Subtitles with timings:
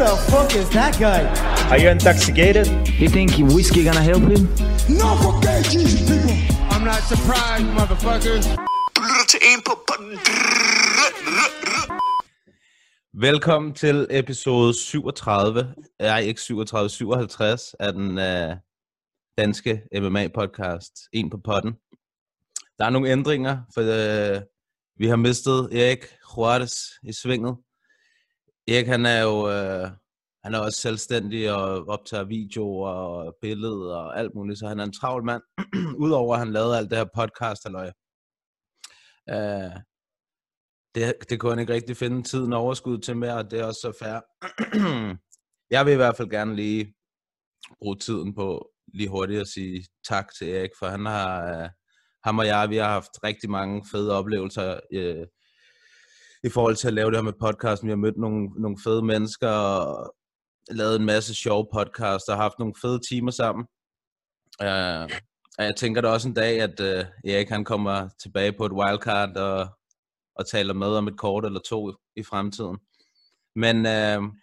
[0.00, 1.20] the fuck is that guy?
[1.70, 2.66] Are you intoxicated?
[3.00, 4.42] You think whiskey gonna help him?
[5.00, 6.36] No forget Jesus, people.
[6.72, 8.46] I'm not surprised, motherfuckers.
[13.12, 18.56] Velkommen til episode 37, nej ikke 37, 57 af den uh,
[19.38, 21.72] danske MMA-podcast, En på potten.
[22.78, 24.42] Der er nogle ændringer, for uh,
[24.96, 26.04] vi har mistet Erik
[26.36, 27.56] Juarez i svinget.
[28.70, 29.90] Erik han er jo øh,
[30.44, 34.84] han er også selvstændig og optager videoer og billeder og alt muligt, så han er
[34.84, 35.42] en travl mand,
[36.04, 37.90] udover at han lavede alt det her podcast, halløj.
[39.30, 39.76] Øh,
[40.94, 43.64] det, det kunne han ikke rigtig finde tiden og overskud til mere, og det er
[43.64, 44.20] også så fair.
[45.74, 46.94] jeg vil i hvert fald gerne lige
[47.78, 51.68] bruge tiden på lige hurtigt at sige tak til Erik, for han har, øh,
[52.24, 55.26] ham og jeg, vi har haft rigtig mange fede oplevelser øh,
[56.44, 57.86] i forhold til at lave det her med podcasten.
[57.86, 60.14] Vi har mødt nogle, nogle fede mennesker og
[60.70, 63.66] lavet en masse sjove podcasts og haft nogle fede timer sammen.
[64.62, 65.04] Uh,
[65.58, 68.72] og jeg tænker da også en dag, at uh, Erik han kommer tilbage på et
[68.72, 69.68] wildcard og
[70.40, 72.78] og taler med om et kort eller to i fremtiden.
[73.56, 74.34] Men uh,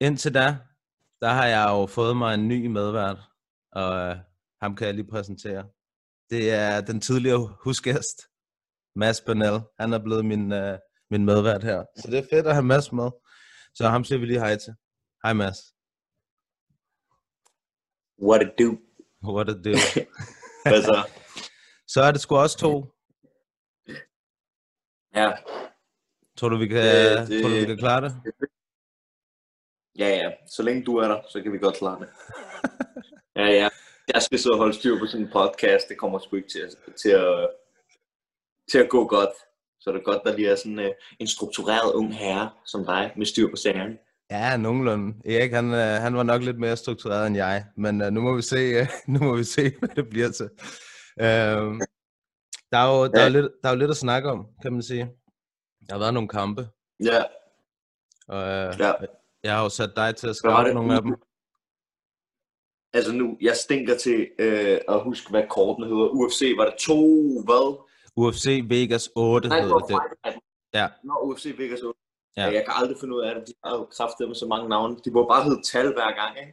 [0.00, 0.56] indtil da,
[1.20, 3.18] der har jeg jo fået mig en ny medvært,
[3.72, 4.16] og uh,
[4.62, 5.64] ham kan jeg lige præsentere.
[6.30, 8.18] Det er den tidligere husgæst,
[8.96, 9.60] Mads Bernal.
[9.80, 10.78] Han er blevet min, øh,
[11.10, 11.84] min medvært her.
[11.96, 13.10] Så det er fedt at have Mads med.
[13.74, 14.74] Så ham siger vi lige hej til.
[15.24, 15.58] Hej Mads.
[18.28, 18.68] What it do?
[19.34, 19.70] What it do?
[20.70, 21.08] Hvad så?
[21.86, 22.72] Så er det sgu også to.
[25.14, 25.32] Ja,
[26.36, 28.12] Tror du, vi kan, Det- det- tror du, vi kan klare det?
[29.98, 30.30] ja, ja.
[30.56, 32.08] Så længe du er der, så kan vi godt klare det.
[33.36, 33.68] Ja, ja.
[34.14, 35.88] Jeg skal så holde styr på sådan en podcast.
[35.88, 37.50] Det kommer sgu ikke til at, til at,
[38.70, 39.30] til at gå godt.
[39.80, 40.84] Så er det godt, der lige er sådan uh,
[41.18, 43.98] en struktureret ung herre som dig med styr på sagerne.
[44.30, 45.14] Ja, nogenlunde.
[45.32, 48.36] Erik, han, øh, han var nok lidt mere struktureret end jeg, men øh, nu må
[48.36, 50.48] vi se, øh, nu må vi se, hvad det bliver til.
[51.20, 51.80] Øh,
[52.72, 53.28] der, er jo, der, er Ja.
[53.28, 55.10] lidt, der er jo lidt at snakke om, kan man sige.
[55.88, 56.68] Der har været nogle kampe,
[57.04, 57.22] Ja,
[58.28, 58.92] og øh, ja.
[59.42, 61.14] jeg har jo sat dig til at skrive nogle af dem.
[62.92, 66.08] Altså nu, jeg stinker til øh, at huske, hvad kortene hedder.
[66.08, 67.00] UFC, var det to,
[67.44, 67.66] hvad?
[68.16, 69.86] UFC Vegas 8 Nej, hedder det.
[69.88, 70.38] Fight Night.
[70.74, 70.88] Ja.
[71.04, 72.00] Nå, UFC Vegas 8.
[72.36, 72.42] Ja.
[72.44, 73.44] Jeg kan aldrig finde ud af det.
[73.48, 74.96] De har jo kraftet med så mange navne.
[75.04, 76.52] De må bare hedde tal hver gang, ikke?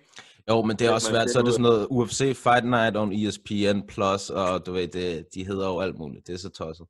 [0.49, 1.29] Jo, men det er også svært.
[1.29, 5.27] Så er det sådan noget UFC Fight Night on ESPN Plus, og du ved, det,
[5.33, 6.27] de hedder jo alt muligt.
[6.27, 6.87] Det er så tosset.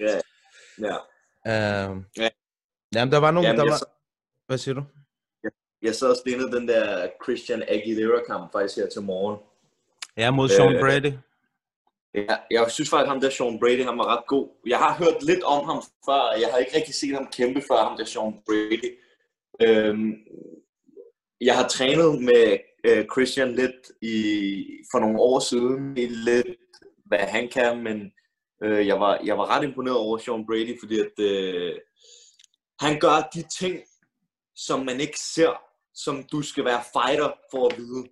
[0.00, 0.18] Ja.
[0.78, 0.94] Ja.
[1.90, 2.28] Øh, Ja.
[2.94, 3.78] Jamen, der var nogle, Jamen, der jeg, var...
[3.78, 3.84] så,
[4.46, 4.82] Hvad siger du?
[5.82, 9.38] jeg sad og stenede den der Christian Aguilera-kamp faktisk her til morgen.
[10.16, 11.12] Ja, mod Sean Øh, Brady.
[12.14, 14.48] Ja, jeg synes faktisk, at ham der Sean Brady, han var ret god.
[14.66, 17.62] Jeg har hørt lidt om ham før, og jeg har ikke rigtig set ham kæmpe
[17.68, 18.98] før, ham der Sean Brady.
[19.62, 20.14] Øhm,
[21.40, 24.14] jeg har trænet med øh, Christian lidt i,
[24.92, 26.46] for nogle år siden, i lidt
[27.04, 28.12] hvad han kan, men
[28.62, 31.74] øh, jeg, var, jeg var ret imponeret over Sean Brady, fordi at, øh,
[32.80, 33.80] han gør de ting,
[34.56, 35.60] som man ikke ser,
[35.94, 38.04] som du skal være fighter for at vide,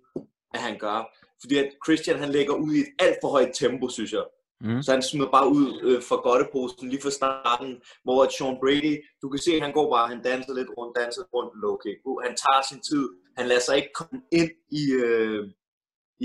[0.53, 1.22] at han gør.
[1.43, 4.25] Fordi at Christian han lægger ud i et alt for højt tempo, synes jeg.
[4.61, 4.81] Mm.
[4.83, 7.71] Så han smider bare ud øh, fra godteposten lige fra starten,
[8.03, 10.97] hvor at Sean Brady, du kan se, at han går bare, han danser lidt rundt,
[11.01, 11.97] danser rundt, low kick.
[12.05, 13.05] Uh, han tager sin tid,
[13.37, 15.41] han lader sig ikke komme ind i, øh,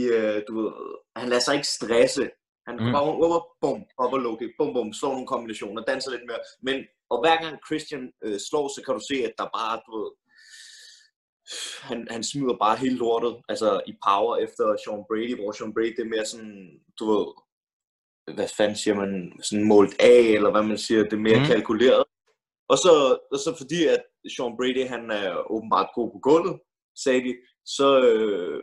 [0.00, 0.70] i øh, du ved,
[1.20, 2.24] han lader sig ikke stresse.
[2.68, 2.92] Han Mm.
[2.94, 6.42] bare over, bum, op og low kick, bum, bum, slår nogle kombinationer, danser lidt mere.
[6.66, 6.76] Men,
[7.12, 10.10] og hver gang Christian øh, slår, så kan du se, at der bare, du ved,
[11.82, 15.94] han, han smider bare hele lortet, altså i power efter Sean Brady, hvor Sean Brady
[15.97, 17.26] det er mere sådan, du ved,
[18.34, 21.44] hvad fanden siger man, sådan målt af, eller hvad man siger, det er mere Mm.
[21.47, 22.04] kalkuleret.
[22.69, 24.03] Og så, og så fordi, at
[24.36, 26.60] Sean Brady, han er åbenbart god på gulvet,
[27.04, 28.62] sagde de, så, øh,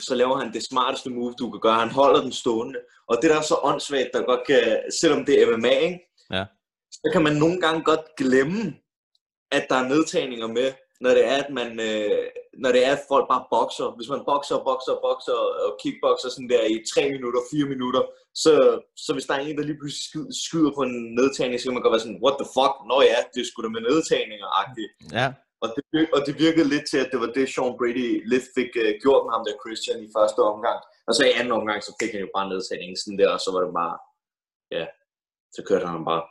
[0.00, 1.78] så laver han det smarteste move, du kan gøre.
[1.80, 2.78] Han holder den stående.
[3.08, 6.00] Og det der er så åndssvagt, der godt kan, selvom det er MMA, ikke?
[6.30, 6.44] Ja.
[6.92, 8.74] så kan man nogle gange godt glemme,
[9.52, 10.72] at der er nedtagninger med,
[11.04, 12.24] når det er, at man, øh,
[12.62, 13.86] når det er, at folk bare bokser.
[13.98, 18.02] Hvis man bokser, bokser, bokser og kickbokser sådan der i 3 minutter, 4 minutter,
[18.42, 18.52] så,
[19.04, 20.10] så hvis der er en, der lige pludselig
[20.44, 22.74] skyder, på en nedtagning, så kan man godt være sådan, what the fuck?
[22.90, 24.92] Nå ja, det sgu da med nedtagninger-agtigt.
[25.18, 25.26] Ja,
[25.62, 25.82] Og det,
[26.16, 29.22] og det virkede lidt til, at det var det, Sean Brady lidt fik uh, gjort
[29.24, 30.78] med ham der Christian i første omgang.
[31.08, 33.48] Og så i anden omgang, så fik han jo bare nedtagningen sådan der, og så
[33.54, 33.94] var det bare,
[34.76, 34.84] ja,
[35.54, 36.22] så kørte han bare.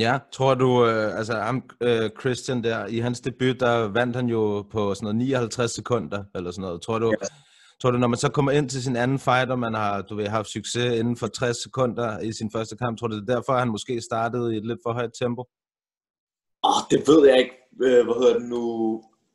[0.00, 4.26] Ja, tror du, øh, altså ham, øh, Christian der, i hans debut, der vandt han
[4.26, 6.82] jo på sådan noget 59 sekunder, eller sådan noget.
[6.82, 7.26] Tror du, Ja.
[7.82, 10.14] tror du, når man så kommer ind til sin anden fight, og man har, du
[10.16, 13.34] ved, haft succes inden for 60 sekunder i sin første kamp, tror du, det er
[13.34, 15.44] derfor, han måske startede i et lidt for højt tempo?
[16.64, 18.62] Åh, det ved jeg ikke, øh, hvad hedder det nu.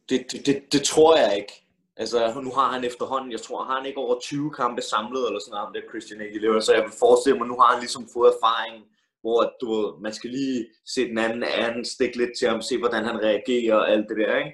[0.10, 1.54] det, det, det, det tror jeg ikke.
[1.98, 2.18] Altså,
[2.48, 5.56] nu har han efterhånden, jeg tror, har han ikke over 20 kampe samlet, eller sådan
[5.58, 8.76] noget, der Christian Aguilera, så jeg vil forestille mig, nu har han ligesom fået erfaring,
[9.24, 10.60] hvor du ved, man skal lige
[10.94, 14.18] se den anden anden, stikke lidt til ham, se hvordan han reagerer og alt det
[14.22, 14.54] der, ikke?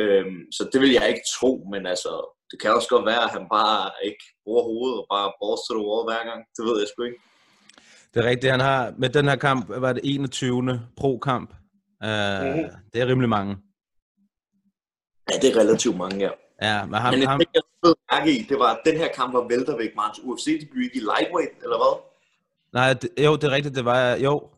[0.00, 2.12] Øhm, så det vil jeg ikke tro, men altså,
[2.50, 5.06] det kan også godt være, at han bare ikke bruger hovedet og
[5.42, 6.40] bare to the wall hver gang.
[6.56, 7.20] Det ved jeg sgu ikke.
[8.14, 10.80] Det er rigtigt, han har med den her kamp, var det 21.
[11.00, 11.50] pro-kamp.
[12.04, 12.08] Uh,
[12.46, 12.64] Mhm.
[12.92, 13.52] Det er rimelig mange.
[15.30, 16.30] Ja, det er relativt mange, ja.
[16.62, 17.40] Ja, men ham, Men det, ham,
[17.84, 20.96] jeg mærke i, det var, at den her kamp var væltervægt med hans UFC-debut ikke
[21.00, 21.94] i lightweight, eller hvad?
[22.72, 24.50] Nej, det, jo, det er rigtigt, det var, jo.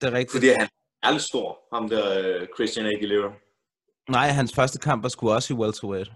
[0.00, 0.32] Det er rigtigt.
[0.32, 0.60] Fordi han
[1.02, 3.32] er ærligt stor, ham der øh, Christian Aguilera.
[4.10, 6.12] Nej, hans første kamp var sgu også i welterweight.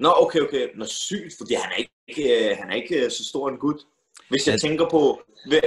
[0.00, 0.68] Nå, okay, okay.
[0.74, 3.80] Nå, sygt, fordi han er ikke, øh, han er ikke øh, så stor en gut.
[4.28, 4.68] Hvis jeg Ja.
[4.68, 5.22] tænker på,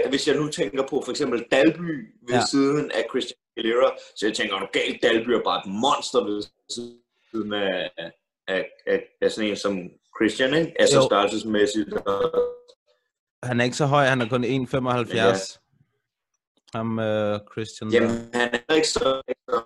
[0.09, 2.41] hvis jeg nu tænker på for eksempel Dalby ved Ja.
[2.51, 7.53] siden af Christian Aguilera, så jeg tænker, galt Dalby er bare et monster ved siden
[7.53, 7.91] af,
[8.47, 10.73] af, af, af sådan en som Christian, ikke?
[10.81, 11.05] Altså Jo.
[11.05, 11.93] størrelsesmæssigt.
[11.93, 12.21] Og,
[13.43, 15.15] Han er ikke så høj, han er kun 1,75.
[15.15, 15.33] Ja.
[16.77, 17.91] Ham, uh, Christian.
[17.91, 19.63] jamen, han er ikke så, så,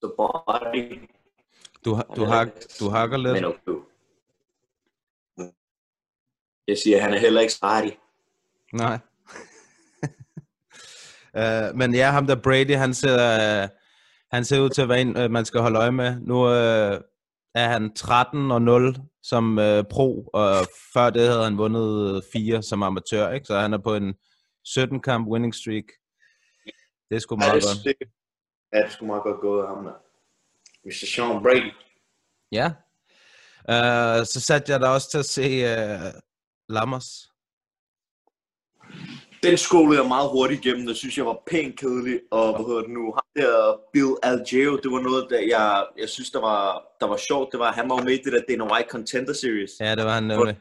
[0.00, 1.08] så body.
[1.84, 2.48] Du, har- du, hak,
[2.80, 3.32] du hakker lidt.
[3.32, 3.80] Men okay.
[6.68, 7.98] Jeg siger, han er heller ikke spartig.
[8.72, 8.98] Nej.
[11.38, 13.68] uh, men ja, ham der Brady, han ser, uh,
[14.30, 16.16] han ser ud til at være en, uh, man skal holde øje med.
[16.20, 17.00] Nu uh,
[17.54, 22.62] er han 13 og 0 som uh, pro, og før det havde han vundet 4
[22.62, 23.46] som amatør, ikke?
[23.46, 24.14] så han er på en
[24.64, 25.84] 17 kamp winning streak.
[27.10, 27.98] Det er sgu Ja, meget det, godt.
[28.00, 28.08] det,
[28.72, 29.92] ja, det skulle meget godt gå af ham der.
[30.84, 31.06] Mr.
[31.14, 31.72] Sean Brady.
[32.52, 32.66] Ja.
[33.68, 36.20] Uh, så satte jeg da også til at se uh,
[36.68, 37.33] Lammers.
[39.50, 42.80] Den skole jeg meget hurtigt igennem, det synes jeg var pænt kedelig, og hvad hedder
[42.80, 43.52] det nu, ham der
[43.92, 46.62] Bill Algeo, det var noget, der jeg, jeg synes, der var,
[47.00, 49.32] der var sjovt, det var, han var jo med i det der Dana White Contender
[49.32, 50.56] Series, Ja, det var han nemlig.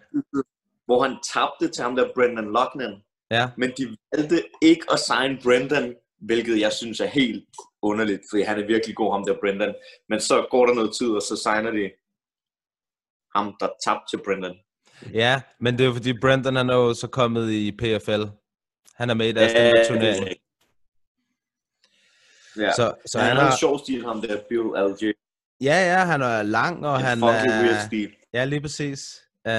[0.85, 2.97] hvor han tabte til ham der Brendan Loughnane,
[3.31, 3.83] Ja, men de
[4.15, 5.95] valgte ikke at signe Brendan,
[6.29, 7.45] hvilket jeg synes er helt
[7.81, 9.73] underligt, fordi han er virkelig god, ham der Brendan,
[10.09, 11.89] men så går der noget tid, og så signer de
[13.35, 14.55] ham, der tabte til Brendan.
[15.13, 18.23] ja, men det er jo fordi Brandon han er jo så kommet i PFL.
[18.95, 20.37] Han er med i deres ja, turnering.
[22.57, 22.71] Ja.
[22.75, 25.13] Så, så han han har en sjov stil, ham der Bill Algeo.
[25.61, 28.11] ja, ja, han er lang, og En han funky weird er, stil.
[28.33, 29.19] ja, lige præcis.
[29.47, 29.53] Uh,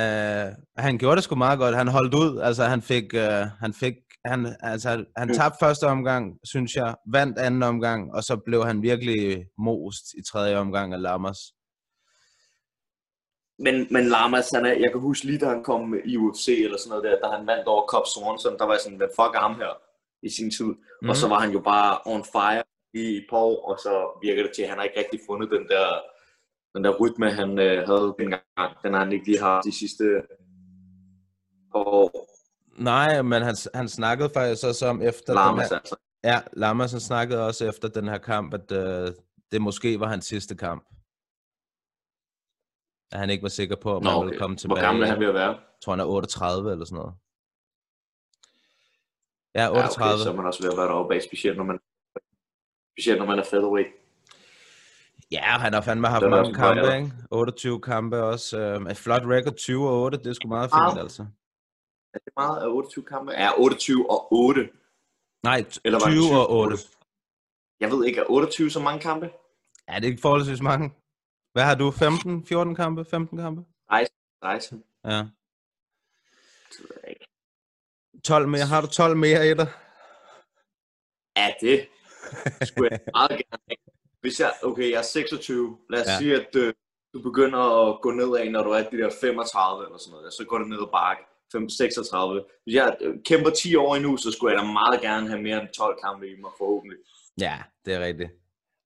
[0.78, 1.76] han gjorde det sgu meget godt.
[1.76, 2.40] Han holdt ud.
[2.40, 3.20] Altså, han fik, uh,
[3.60, 3.94] han fik,
[4.25, 5.34] han, altså, han- han Mm.
[5.34, 10.22] tabte første omgang, synes jeg, vandt anden omgang, og så blev han virkelig most i
[10.32, 11.38] tredje omgang af Lammers.
[13.58, 16.78] Men, men Lamas, han er, jeg kan huske lige da han kom i UFC eller
[16.78, 19.34] sådan noget der, da han vandt over Cobb Swanson, der var jeg sådan, hvad fuck
[19.34, 19.72] er ham her
[20.22, 20.64] i sin tid?
[20.64, 20.76] Mm.
[21.02, 21.10] Mhm.
[21.10, 22.62] Og så var han jo bare on fire
[22.94, 25.50] i et par år, og så virker det til, at han har ikke rigtig fundet
[25.50, 25.86] den der,
[26.74, 28.42] den der rytme, han øh, havde dengang.
[28.82, 30.04] Den har han ikke lige haft de sidste
[31.72, 32.10] par år.
[32.78, 35.96] Nej, men han, han snakkede faktisk også om efter den Lamas her, altså.
[36.24, 39.12] Ja, Lammersen snakkede også efter den her kamp, at øh,
[39.52, 40.84] det måske var hans sidste kamp.
[43.12, 44.26] At han ikke var sikker på, om Nå, han okay.
[44.26, 44.78] ville komme tilbage.
[44.80, 45.48] Hvor gammel er han ved at være?
[45.50, 47.14] Jeg tror, han er 38 eller sådan noget.
[49.54, 50.14] Ja, Ja, 38.
[50.14, 51.78] okay, så er man også ved at være deroppe af, specielt når man,
[52.98, 53.90] specielt når man er featherweight.
[55.32, 56.96] Ja, han har fandme haft mange også bare, kampe, ja.
[56.96, 57.12] ikke?
[57.31, 58.58] 28 kampe også.
[58.58, 60.19] Øh, et flot record, 20 og 8.
[60.19, 60.90] Det er sgu meget Ah.
[60.93, 61.22] fint, altså.
[62.14, 63.32] Er det meget af 28 kampe?
[63.32, 64.69] Ja, 28 og 8.
[65.43, 66.76] Nej, Eller var det 20 og 8.
[67.81, 69.31] Jeg ved ikke, er 28 så mange kampe?
[69.88, 70.93] Ja, det er ikke forholdsvis mange.
[71.55, 71.91] Hvad har du?
[71.91, 73.05] 15, 14 kampe?
[73.05, 73.65] 15 kampe?
[74.44, 74.84] 16.
[75.05, 75.19] Ja.
[76.70, 77.27] Det ved jeg ikke.
[78.25, 78.67] 12 mere.
[78.67, 79.69] Har du 12 mere i dig?
[81.37, 81.89] Ja, det
[82.69, 83.77] skulle jeg meget gerne have.
[84.20, 85.79] Hvis jeg, okay, jeg er 26.
[85.91, 86.13] Lad os Ja.
[86.13, 86.19] ja.
[86.19, 86.75] sige, at øh,
[87.15, 87.58] du begynder
[87.89, 90.32] at gå nedad, når du er de der 35 eller sådan noget.
[90.32, 91.23] Så går det ned ad bakke.
[91.53, 92.44] 5, 36.
[92.65, 95.61] Hvis jeg øh, kæmper 10 år endnu, så skulle jeg da meget gerne have mere
[95.61, 96.99] end 12 kampe i mig, forhåbentlig.
[97.41, 98.31] Ja, det er rigtigt.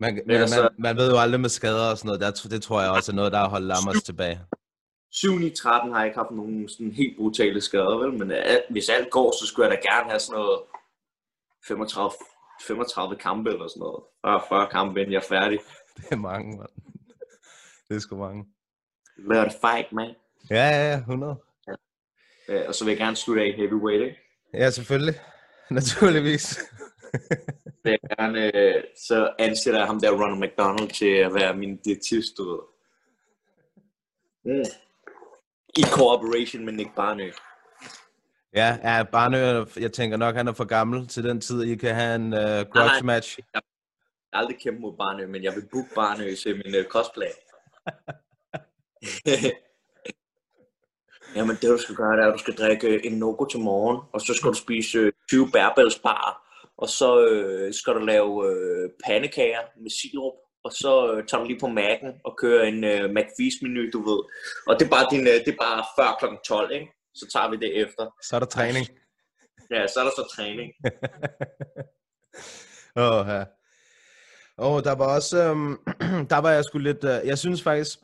[0.01, 2.21] Man, men, Ellers så- man, man ved jo aldrig med skader og sådan noget.
[2.21, 4.41] Der, det tror jeg også er noget, der har holdt Lammers tilbage.
[5.13, 8.13] 7 9 13 har jeg ikke haft nogen sådan helt brutale skader, vel?
[8.19, 8.39] Men øh,
[8.71, 10.61] hvis alt går, så skulle jeg da gerne have sådan noget
[11.69, 12.11] 35,
[12.67, 14.03] 35 kampe eller sådan noget.
[14.25, 15.59] 40, 40 kampe, inden jeg er færdig.
[15.97, 16.69] Det er mange, mand.
[17.89, 18.45] Det er sgu mange.
[19.17, 20.15] Let it fight, man.
[20.51, 21.37] Ja, ja, ja, 100.
[22.49, 24.19] Øh, og så vil jeg gerne slutte af i heavyweight, ikke?
[24.55, 25.15] Ja, selvfølgelig.
[25.71, 26.59] Naturligvis.
[27.89, 31.81] vil jeg gerne, øh, så ansætter jeg ham der Ronald McDonald til at være min
[31.85, 32.61] ved.
[34.45, 34.65] Mm.
[35.77, 37.31] I cooperation med Nick Barnø.
[38.55, 41.95] ja, ja, Barnø, jeg tænker nok, han er for gammel til den tid, I kan
[41.95, 42.39] have en uh,
[42.73, 43.39] grudge match.
[44.33, 47.31] aldrig kæmpe mod Barnø, men jeg vil booke Barnø til min uh, cosplay.
[51.37, 54.01] Jamen det du skal gøre, det er, at du skal drikke en Nogo til morgen,
[54.13, 56.48] og så skal du spise øh, 20 bærbælsbar,
[56.79, 61.49] og så øh, skal du lave øh, pandekager med sirup, og så øh, tager du
[61.49, 64.21] lige på Mac'en og kører en øh, McFeast-menu, du ved.
[64.69, 66.25] Og det er bare, din, øh, det er bare før kl.
[66.49, 66.87] 12, ikke?
[67.15, 68.05] Så tager vi det efter.
[68.23, 68.87] Så er der træning.
[69.71, 70.73] Ja, så er der så træning.
[73.05, 73.45] Åh, ja.
[74.59, 75.77] Åh, der var også, øhm,
[76.33, 77.99] der var jeg sgu lidt, øh, jeg synes faktisk,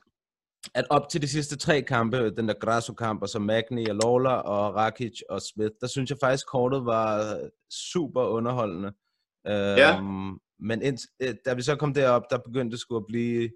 [0.75, 4.31] at op til de sidste tre kampe, den der Grasso-kamp, og så Magni og Lawler
[4.31, 7.39] og Rakic og Smith, der synes jeg faktisk, kortet var
[7.91, 8.89] super underholdende.
[9.47, 10.01] Øhm, Ja.
[10.59, 13.51] Men ind, øh, da vi så kom derop, der begyndte det sgu at blive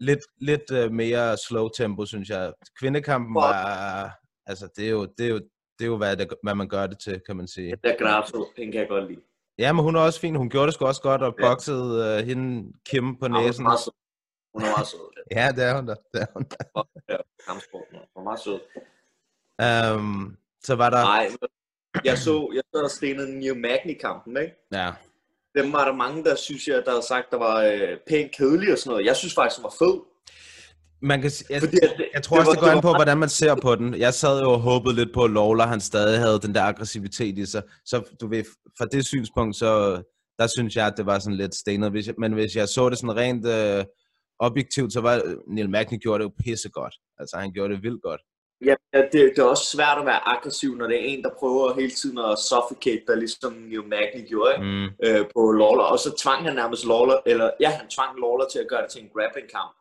[0.00, 2.52] lidt, lidt øh, mere slow tempo, synes jeg.
[2.80, 4.10] Kvindekampen var,
[4.46, 5.36] altså det er jo, det er jo,
[5.78, 7.76] det er jo hvad, det, hvad man gør det til, kan man sige.
[7.84, 9.20] Der Grasso, den kan jeg godt lide.
[9.58, 10.34] Ja, men hun er også fin.
[10.36, 11.48] Hun gjorde det sgu også godt, og Ja.
[11.54, 13.62] boxede øh, hende Kim på Hun næsen.
[13.62, 13.92] meget sød.
[14.54, 14.98] Hun er meget sød.
[15.38, 15.94] Ja, det er hun da.
[16.14, 16.56] Det er hun da.
[17.12, 17.16] Ja,
[17.48, 17.82] kampsport.
[17.92, 18.60] Hun er meget sød.
[19.96, 21.02] Um, så var der...
[21.02, 21.28] Nej,
[22.04, 24.54] jeg så, jeg så der stenede New Magni-kampen, ikke?
[24.72, 24.90] Ja.
[25.58, 28.72] Dem var der mange, der synes jeg, der havde sagt, der var øh, pænt kedelig
[28.72, 29.06] og sådan noget.
[29.06, 30.00] Jeg synes faktisk, den var fed.
[31.02, 33.28] Man kan, jeg, Fordi det, jeg tror også, var- det går an på, hvordan man
[33.28, 33.94] ser på den.
[33.94, 37.38] Jeg sad jo og håbede lidt på, at Lawler, han stadig havde den der aggressivitet
[37.38, 37.62] i sig.
[37.84, 38.44] Så du ved,
[38.78, 40.02] fra det synspunkt, så
[40.38, 41.90] der synes jeg, at det var sådan lidt stenet.
[41.90, 43.84] Hvis jeg, men hvis jeg så det sådan rent øh,
[44.38, 46.94] objektivt, så var Neil Magny gjorde det jo pissegodt.
[47.18, 48.20] Altså, han gjorde det vildt godt.
[48.64, 51.74] Ja, det, det er også svært at være aggressiv, når det er en, der prøver
[51.74, 54.66] hele tiden at suffocate dig, ligesom New Magni gjorde ikke?
[54.66, 54.88] Mm.
[55.04, 55.86] Øh, på Lawler.
[55.94, 58.90] Og så tvang han nærmest Lawler, eller ja, han tvang Lawler til at gøre det
[58.90, 59.72] til en grappling-kamp.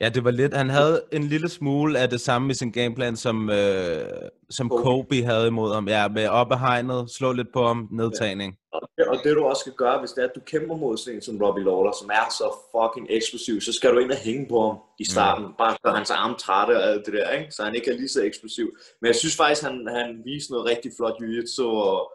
[0.00, 0.54] Ja, det var lidt.
[0.54, 4.04] Han havde en lille smule af det samme i sin gameplan, som, øh,
[4.50, 5.22] som Kobe.
[5.22, 5.88] Havde imod ham.
[5.88, 8.58] Ja, med op ad hegnet, slå lidt på ham, nedtagning.
[8.72, 10.96] Og det, og det du også skal gøre, hvis det er, at du kæmper mod
[10.96, 14.16] sådan en som Robbie Lawler, som er så fucking eksplosiv, så skal du ind og
[14.16, 15.46] hænge på ham i starten.
[15.46, 15.52] Mm.
[15.58, 17.52] Bare gøre hans arme trætte og alt det der, ikke?
[17.52, 18.66] så han ikke er lige så eksplosiv.
[19.00, 22.12] Men jeg synes faktisk, han, han viste noget rigtig flot jiu-jitsu, og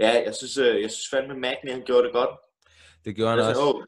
[0.00, 2.30] ja, jeg synes, øh, jeg synes fandme, Magni, han gjorde det godt.
[3.04, 3.62] Det gjorde han også.
[3.62, 3.82] åh,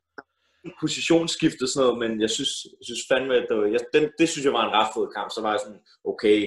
[0.81, 4.04] positionsskiftet og sådan noget, men jeg synes, jeg synes fandme, at det, var, jeg, den,
[4.19, 5.28] det synes jeg var en ret fed kamp.
[5.33, 6.38] Så var jeg sådan, okay,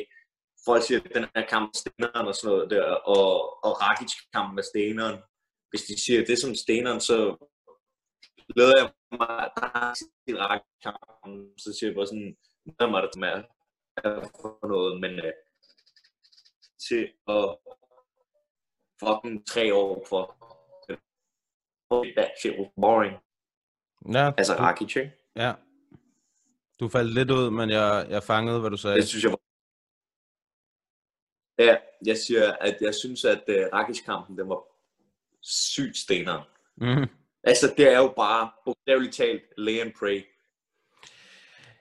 [0.67, 2.84] folk siger, at den her kamp med steneren og sådan noget der,
[3.15, 3.29] og,
[3.65, 5.17] og Rakic-kampen med steneren.
[5.69, 7.17] Hvis de siger, det som steneren, så
[8.53, 8.88] glæder jeg
[9.22, 9.93] mig, der er
[10.27, 12.36] til Rakic-kampen, så siger jeg bare sådan,
[12.77, 13.38] hvad var det, med
[13.98, 15.34] er for noget, men øh,
[16.88, 17.57] til at
[19.03, 20.24] fucking tre år for
[22.17, 23.17] that shit was boring.
[24.13, 25.12] Ja, Altså du, Rakic, ikke?
[25.35, 25.53] ja.
[26.79, 28.97] Du faldt lidt ud, men jeg, jeg fangede, hvad du sagde.
[28.97, 29.39] Det synes jeg var...
[31.59, 34.62] Ja, jeg siger, at jeg synes, at uh, Rakic-kampen, den var
[35.41, 36.43] sygt stenere.
[36.77, 37.07] Mm.
[37.43, 40.25] Altså, det er jo bare, bogstaveligt talt, lay and pray.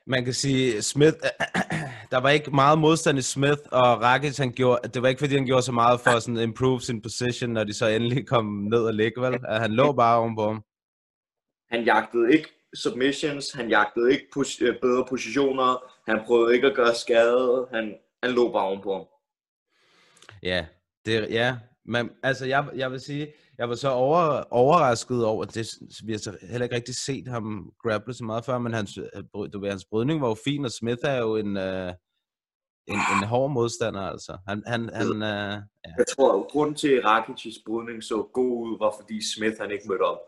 [0.06, 1.16] Man kan sige, Smith,
[2.12, 5.34] der var ikke meget modstand i Smith, og Rakic, han gjorde, det var ikke fordi,
[5.34, 8.82] han gjorde så meget for sådan improve sin position, når de så endelig kom ned
[8.84, 9.38] og ligge, vel?
[9.48, 10.64] At han lå bare ovenpå ham.
[11.74, 16.76] Han jagtede ikke submissions, han jagtede ikke pos- øh, bedre positioner, han prøvede ikke at
[16.76, 19.06] gøre skade, han, han lå bare ovenpå ham.
[20.42, 20.66] Ja,
[21.06, 21.56] det, ja.
[21.84, 25.66] Men, altså, jeg, jeg vil sige, jeg var så over, overrasket over, det,
[26.04, 29.22] vi har så heller ikke rigtig set ham grapple så meget før, men hans, øh,
[29.52, 31.92] du ved, hans brydning var jo fin, og Smith er jo en, øh,
[32.86, 34.38] en, en hård modstander, altså.
[34.48, 35.54] Han, han, han øh,
[35.84, 35.92] ja.
[35.98, 39.70] Jeg tror, at grunden til, at Rakic's brydning så god ud, var fordi Smith han
[39.70, 40.18] ikke mødte op.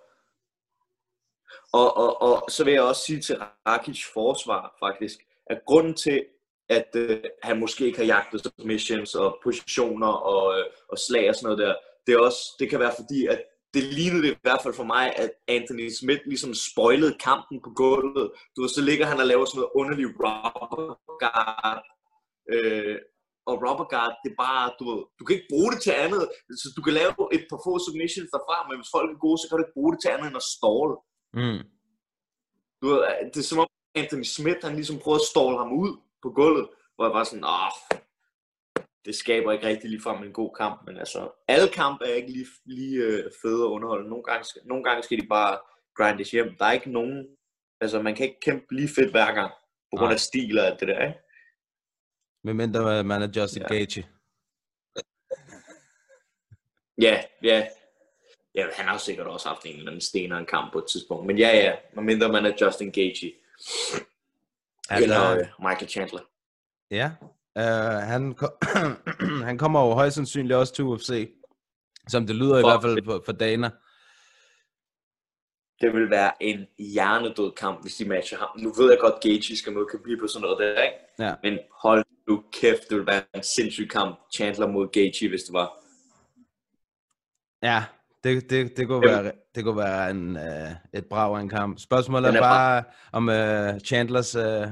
[1.72, 3.36] Og, og, og så vil jeg også sige til
[3.68, 6.24] Rakic forsvar faktisk, at grunden til,
[6.68, 11.34] at øh, han måske ikke har jagtet submissions og positioner og, øh, og slag og
[11.34, 11.74] sådan noget der,
[12.06, 13.40] det, er også, det kan være fordi, at
[13.74, 17.70] det lignede det i hvert fald for mig, at Anthony Smith ligesom spoilede kampen på
[17.80, 18.26] gulvet.
[18.54, 21.82] Du ved, så ligger han og laver sådan noget underlig rubber guard.
[22.54, 22.98] Øh,
[23.50, 26.22] og rubber guard, det er bare, du ved, du kan ikke bruge det til andet.
[26.60, 29.44] Så du kan lave et par få submissions derfra, men hvis folk er gode, så
[29.46, 30.92] kan du ikke bruge det til andet end at stall.
[31.36, 31.60] Mm.
[32.82, 33.00] Du ved,
[33.34, 36.68] det er som om Anthony Smith, han ligesom prøvede at ståle ham ud på gulvet,
[36.94, 37.96] hvor jeg var sådan, åh,
[39.04, 42.32] det skaber ikke rigtig lige frem en god kamp, men altså, alle kampe er ikke
[42.32, 44.08] lige, lige øh, fede at underholde.
[44.08, 45.58] Nogle gange, skal, nogle gange skal de bare
[45.94, 46.56] grindes hjem.
[46.58, 47.36] Der er ikke nogen,
[47.80, 49.52] altså man kan ikke kæmpe lige fedt hver gang,
[49.90, 50.12] på grund Nej.
[50.12, 51.18] af stil og alt det der, ikke?
[52.44, 53.68] Medmindre man er Justin Ja.
[53.68, 54.04] Gaethje.
[57.00, 57.68] Ja, ja.
[58.56, 60.84] Ja, han har jo sikkert også haft en eller anden stenere en kamp på et
[60.92, 61.26] tidspunkt.
[61.26, 63.32] Men ja, ja, medmindre man er Justin Gaethje.
[64.88, 66.20] Han, eller øh, øh, Michael Chandler.
[66.90, 67.10] Ja,
[67.56, 68.58] uh, han, ko-
[69.48, 71.30] han kommer jo højst sandsynligt også til UFC,
[72.08, 73.70] som det lyder i Fuck hvert fald for, for Dana.
[75.80, 78.48] det vil være en hjernedød kamp, hvis de matcher ham.
[78.58, 80.96] Nu ved jeg godt, Gaethje skal møde Khabib på sådan noget der, ikke?
[81.18, 81.34] Ja.
[81.42, 84.18] Men hold nu kæft, det vil være en sindssyg kamp.
[84.34, 85.72] Chandler mod Gaethje, hvis det var.
[87.62, 87.84] Ja,
[88.26, 91.78] det, det, det, kunne, være, det kunne være en, uh, et brag af en kamp.
[91.78, 94.68] Spørgsmålet er er bare, om uh, Chandlers uh,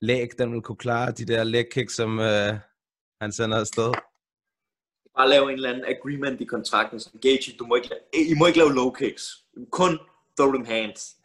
[0.00, 2.24] læg, den vil kunne klare de der leg kicks, som uh,
[3.20, 3.92] han sender afsted.
[5.16, 7.00] Bare lave en eller anden agreement i kontrakten.
[7.00, 9.44] Så Gaethje, du må ikke, I må ikke lave low kicks.
[9.70, 9.98] Kun
[10.38, 11.16] throw them hands.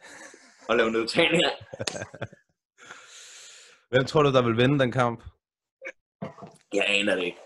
[0.68, 1.50] Og lave nedtagninger.
[3.90, 5.22] Hvem tror du, der vil vinde den kamp?
[6.74, 7.38] Jeg aner det ikke.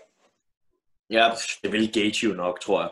[1.09, 1.31] Ja,
[1.63, 2.89] det vil Gaethje jo nok, tror jeg.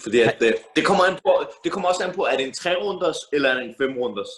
[0.00, 2.54] Fordi at, det, det, kommer an på, det kommer også an på, er det en
[2.56, 4.28] 3-runders, eller er det en 5-runders?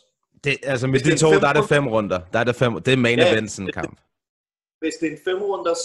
[0.44, 2.20] Det, altså med de to, fem der er det fem runder.
[2.32, 4.00] Der er det, fem, det er main Ja, eventsen kamp.
[4.80, 5.82] Hvis det er en 5-runders,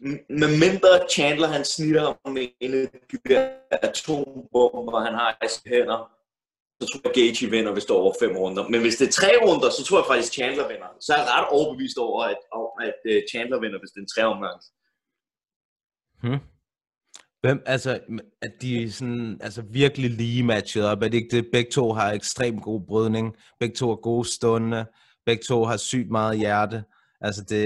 [0.00, 5.48] m- med mindre Chandler han snitter med en af de der atombomber, han har i
[5.48, 6.10] sine hænder,
[6.80, 8.68] så tror jeg Gaethje vinder, hvis det er over 5 runder.
[8.68, 10.90] Men hvis det er 3 runder, så tror jeg faktisk Chandler vinder.
[11.00, 14.06] Så er jeg ret overbevist over, at, om, at øh, Chandler vinder, hvis det er
[14.06, 14.58] en 3 omgang.
[16.22, 16.40] Hmm.
[17.48, 18.00] Hvem, altså,
[18.42, 21.48] at de sådan, altså virkelig lige matchet op, er det ikke det?
[21.52, 24.86] Begge to har ekstremt god brydning, begge to er gode stunde,
[25.26, 26.84] begge to har sygt meget hjerte.
[27.20, 27.64] Altså, det,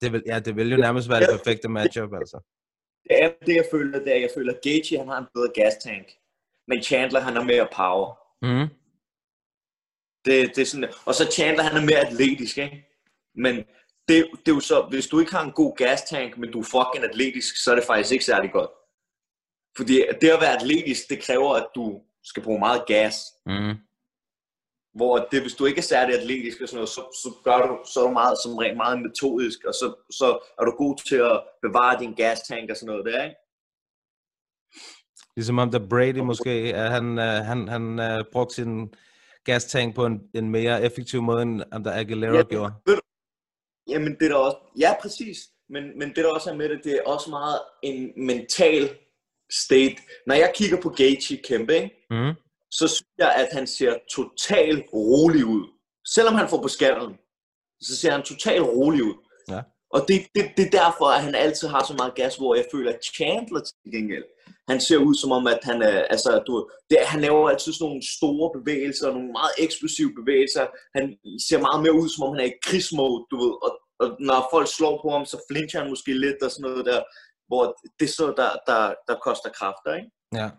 [0.00, 2.38] det, vil, ja, det vil jo nærmest være det perfekte matchup, altså.
[3.04, 5.52] Det er det, jeg føler, det er, jeg føler, at Gaethje, han har en bedre
[5.54, 6.06] gastank.
[6.68, 8.08] Men Chandler, han har mere power.
[8.42, 8.68] Mm.
[10.24, 12.86] Det, det er sådan, og så Chandler, han er mere atletisk, ikke?
[13.34, 13.56] Men
[14.08, 16.64] det, det er jo så, hvis du ikke har en god gastank, men du er
[16.64, 18.70] fucking atletisk, så er det faktisk ikke særlig godt.
[19.76, 23.16] Fordi det at være atletisk, det kræver, at du skal bruge meget gas.
[23.46, 23.74] Mm.
[24.94, 27.78] Hvor det, hvis du ikke er særlig atletisk og sådan noget, så, så, gør du,
[27.92, 31.16] så er du meget, som regel meget metodisk, og så, så er du god til
[31.16, 33.36] at bevare din gastank og sådan noget der, ikke?
[35.36, 38.94] Ligesom om der Brady måske, at han, han, han uh, brugte sin
[39.44, 42.72] gastank på en, en mere effektiv måde, end om der Aguilera Ja, gjorde.
[43.88, 45.38] Jamen, det er der også, ja, præcis.
[45.68, 48.98] Men, men det der også er med det, det er også meget en mental
[49.52, 49.96] state.
[50.26, 52.06] Når jeg kigger på Gaethje kæmpe, ikke?
[52.10, 52.32] Mm.
[52.70, 55.64] så synes jeg, at han ser totalt rolig ud.
[56.14, 57.14] Selvom han får på skallen,
[57.80, 59.14] så ser han totalt rolig ud.
[59.48, 59.60] Ja.
[59.90, 62.66] Og det, det, det er derfor, at han altid har så meget gas, hvor jeg
[62.72, 64.24] føler, at Chandler til gengæld,
[64.68, 67.84] han ser ud som om, at han, er, altså, du, det, han laver altid sådan
[67.88, 70.66] nogle store bevægelser, nogle meget eksplosive bevægelser.
[70.96, 71.04] Han
[71.48, 73.54] ser meget mere ud, som om han er i krigsmode, du ved.
[73.66, 73.70] Og,
[74.02, 77.00] og når folk slår på ham, så flincher han måske lidt og sådan noget der,
[77.46, 80.10] hvor det er så, der, der, der koster kræfter, ikke?
[80.34, 80.50] Ja.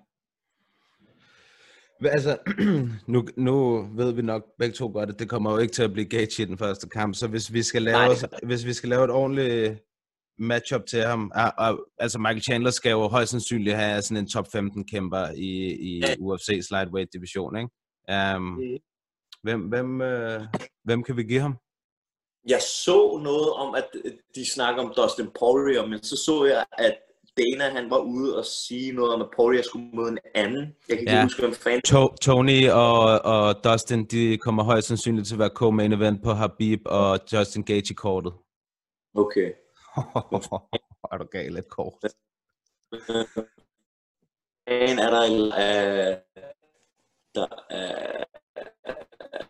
[2.05, 2.37] Altså,
[3.13, 5.93] nu, nu ved vi nok begge to godt, at det kommer jo ikke til at
[5.93, 8.73] blive Gaethje i den første kamp, så hvis vi skal lave, Nej, det hvis vi
[8.73, 9.81] skal lave et ordentligt
[10.39, 14.29] matchup til ham, og, og, altså Michael Chandler skal jo højst sandsynligt have sådan en
[14.29, 15.49] top 15 kæmper i,
[15.89, 16.13] i Ja.
[16.13, 18.35] UFC's lightweight division, ikke?
[18.35, 18.77] Um, Mhm.
[19.43, 20.41] hvem, hvem, øh,
[20.83, 21.57] hvem kan vi give ham?
[22.47, 23.87] Jeg så noget om, at
[24.35, 26.97] de snakker om Dustin Poirier, men så så jeg, at
[27.37, 30.75] Dana han var ude og sige noget om, at Poirier skulle møde en anden.
[30.89, 31.23] Jeg kan ikke Ja.
[31.23, 31.81] huske, hvem fanden.
[31.81, 33.01] To- Tony og,
[33.33, 37.63] og Dustin, de kommer højst sandsynligt til at være co-main event på Habib og Justin
[37.63, 38.33] Gaethje-kortet.
[39.15, 39.51] Okay.
[41.11, 41.93] er du gal, et kort.
[44.67, 46.17] En er der, uh,
[47.35, 48.23] der er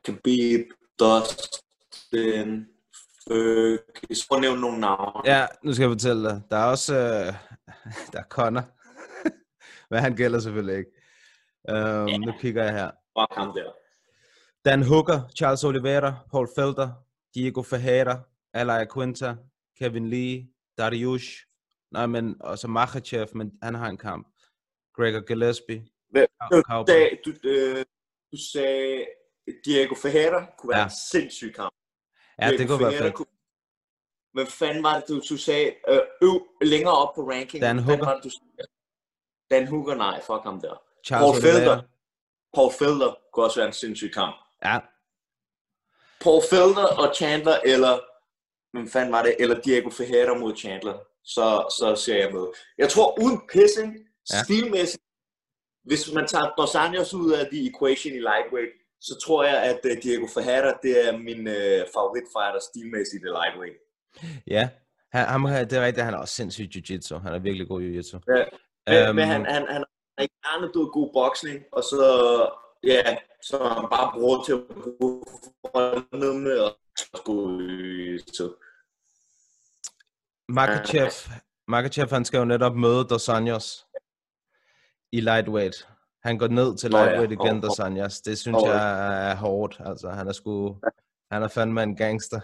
[0.03, 0.62] Khabib,
[0.99, 2.67] Dustin,
[3.27, 4.25] Ferguson.
[4.29, 5.21] Prøv at nævne nogle navne.
[5.25, 6.41] Ja, nu skal jeg fortælle dig.
[6.49, 7.33] Der er også øh,
[8.13, 8.63] der er Connor.
[9.91, 10.91] Men han gælder selvfølgelig ikke.
[11.71, 12.91] Um, nu kigger jeg her.
[13.15, 13.71] Bare ham der.
[14.65, 16.89] Dan Hooker, Charles Oliveira, Paul Felder,
[17.35, 18.19] Diego Ferreira,
[18.53, 19.35] Alaya Quinta,
[19.79, 21.45] Kevin Lee, Dariush.
[21.91, 24.27] Nej, men også Makhachev, men han har en kamp.
[24.95, 25.85] Gregor Gillespie.
[26.17, 26.83] Cow-
[27.25, 27.85] Du du, øh,
[28.31, 29.05] du sagde
[29.65, 30.83] Diego Ferreira kunne være Ja.
[30.85, 31.73] en sindssyg kamp.
[32.41, 33.13] Ja, det kunne være fedt.
[33.13, 33.25] Kunne...
[34.33, 35.75] Hvad fanden var det, du, du sagde?
[35.87, 37.61] Øh, øv, længere op på ranking.
[37.61, 38.05] Dan Hooker.
[38.05, 38.69] Var det, du sagde?
[39.51, 40.81] Dan Hooker, nej, fuck ham der.
[41.05, 41.41] Charles Paul.
[41.41, 41.81] Felder.
[42.53, 44.35] Paul Felder kunne også være en sindssyg kamp.
[44.65, 44.79] Ja,
[46.25, 47.99] Paul Felder og Chandler, eller
[48.71, 49.35] hvem fanden var det?
[49.39, 50.97] Eller Diego Ferreira mod Chandler.
[51.23, 52.47] Så, så ser jeg med.
[52.77, 53.97] Jeg tror uden pissing,
[54.31, 54.43] ja.
[54.43, 55.03] stilmæssigt,
[55.83, 58.71] hvis man tager Dos Anjos ud af the equation i lightweight,
[59.07, 63.77] så tror jeg, at uh, Diego Ferreira, det er min uh, favoritfighter stilmæssigt i lightweight.
[64.55, 64.69] ja.
[65.13, 67.17] Han, ham, det er rigtigt, han er også sindssygt jiu-jitsu.
[67.17, 68.17] Han er virkelig god jiu-jitsu.
[68.27, 68.45] Ja.
[68.87, 69.83] Men, Øhm, men han, han, han
[70.17, 72.05] er gerne død god boksning, og så,
[72.83, 74.61] ja, så han bare bruger til at
[74.99, 75.25] bruge
[75.61, 76.71] frontnedme og
[77.25, 78.47] god jiu-jitsu.
[80.49, 81.11] Makachev,
[81.67, 83.85] Makachev, han skal jo netop møde Dos Anjos
[85.11, 85.87] i lightweight.
[86.25, 88.21] Han går ned til Nå ja, lightweight igen, Dos Anjos.
[88.21, 89.81] Det synes og- jeg er hårdt.
[89.85, 90.75] Altså, han er sgu...
[91.31, 92.39] Han er fandme en gangster.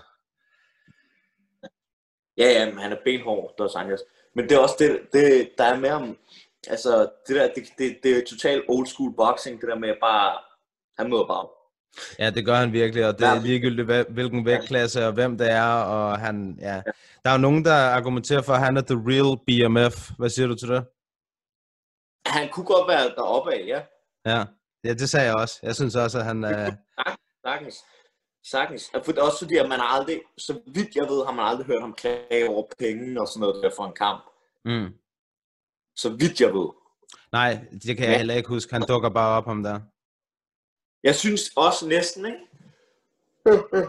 [2.37, 3.99] Ja, ja, men han er benhård, Dos Anjos.
[4.35, 6.17] Men det er også det, det der er med ham,
[6.67, 10.37] altså det der, det, det, det er totalt old school boxing, det der med bare,
[10.97, 11.47] han møder bare.
[12.19, 15.73] Ja, det gør han virkelig, og det er ligegyldigt, hvilken vægtklasse og hvem det er,
[15.73, 16.81] og han, ja.
[17.23, 20.11] Der er jo nogen, der argumenterer for, at han er the real BMF.
[20.17, 20.85] Hvad siger du til det?
[22.31, 23.81] Han kunne godt være deroppe af, ja.
[24.31, 24.45] Ja,
[24.83, 25.59] ja det sagde jeg også.
[25.63, 26.71] Jeg synes også, at han er...
[27.45, 27.75] Sagtens.
[28.51, 28.89] Sagtens.
[28.93, 31.81] Og For, også fordi, at man aldrig, så vidt jeg ved, har man aldrig hørt
[31.81, 34.23] ham klage over penge og sådan noget der for en kamp.
[34.65, 34.93] Mm.
[35.95, 36.69] Så vidt jeg ved.
[37.31, 38.17] Nej, det kan jeg Ja.
[38.17, 38.73] heller ikke huske.
[38.73, 39.79] Han dukker bare op ham der.
[41.03, 42.39] Jeg synes også næsten, ikke?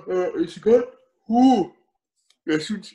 [0.08, 0.84] Øh, sekund.
[1.28, 1.66] Uh.
[2.46, 2.92] Jeg synes,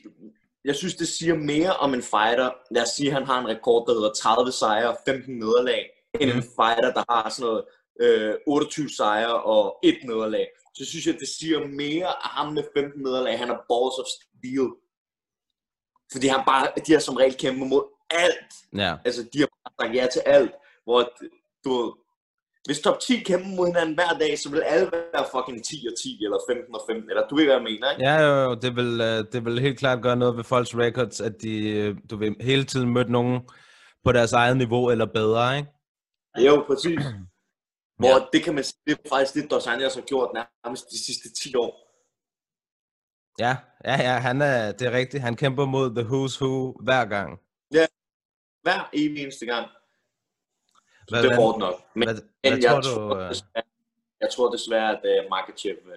[0.68, 2.50] jeg synes, det siger mere om en fighter.
[2.72, 5.90] Lad os sige, at han har en rekord, der hedder 30 sejre og 15 nederlag,
[6.20, 6.44] end en Mhm.
[6.60, 7.64] fighter, der har sådan noget
[8.02, 10.48] øh, 28 sejre og et nederlag.
[10.76, 13.40] Så synes jeg, det siger mere af ham med 15 nederlag.
[13.40, 14.70] Han er balls of steel.
[16.12, 18.54] Fordi han bare, de har som regel kæmpet mod alt.
[18.76, 20.52] Ja, Altså, de har bare sagt ja til alt.
[20.84, 21.12] Hvor,
[21.66, 21.96] du
[22.68, 25.96] hvis top 10 kæmper mod hinanden hver dag, så vil alle være fucking 10 og
[26.00, 28.04] 10, eller 15 og 15, eller du ved, hvad jeg mener, ikke?
[28.08, 31.22] ja jo, jo, det vil, øh, det vil helt klart gøre noget ved folks records,
[31.22, 33.42] at de, øh, du vil hele tiden møde nogen
[34.06, 35.70] på deres eget niveau eller bedre, ikke?
[36.48, 37.00] Jo, præcis.
[38.02, 41.06] Hvor det kan man sige, det er faktisk det, Dos Anjos har gjort nærmest de
[41.06, 41.72] sidste 10 år.
[43.40, 45.24] Ja, ja, ja, han er, det er rigtigt.
[45.24, 47.40] Han kæmper mod The Who's Who hver gang.
[48.64, 49.68] Hver evig eneste gang.
[51.10, 51.76] Hvad- det er hårdt nok.
[51.96, 53.20] Men, Hvad, men hvad jeg, tror tror, du?
[53.22, 53.64] øh, desværre,
[54.22, 55.92] jeg tror desværre, at uh, Makachev uh,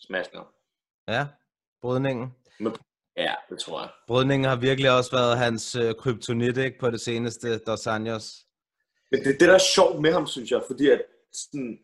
[0.00, 0.52] smasker.
[1.08, 1.26] Ja,
[1.82, 2.34] brydningen.
[3.16, 3.88] Ja, det tror jeg.
[4.06, 8.34] Brydningen har virkelig også været hans øh, kryptonit, ikke, på det seneste, Dos Anjos.
[9.10, 11.78] Men det er det, der er sjovt med ham, synes jeg, fordi at sådan,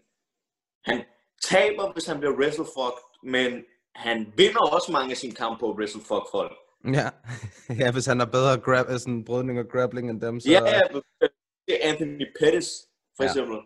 [0.85, 1.05] han
[1.42, 6.24] taber, hvis han bliver wrestlefucked, men han vinder også mange af sine kampe på wrestlefuck
[6.31, 6.52] folk.
[6.85, 7.09] Ja.
[7.83, 10.50] ja, hvis han har bedre grab, øh, sådan brydning og grappling end dem, så...
[10.50, 10.81] Ja, ja,
[11.20, 11.29] er
[11.68, 12.68] Anthony Pettis,
[13.16, 13.29] for Ja.
[13.31, 13.59] eksempel.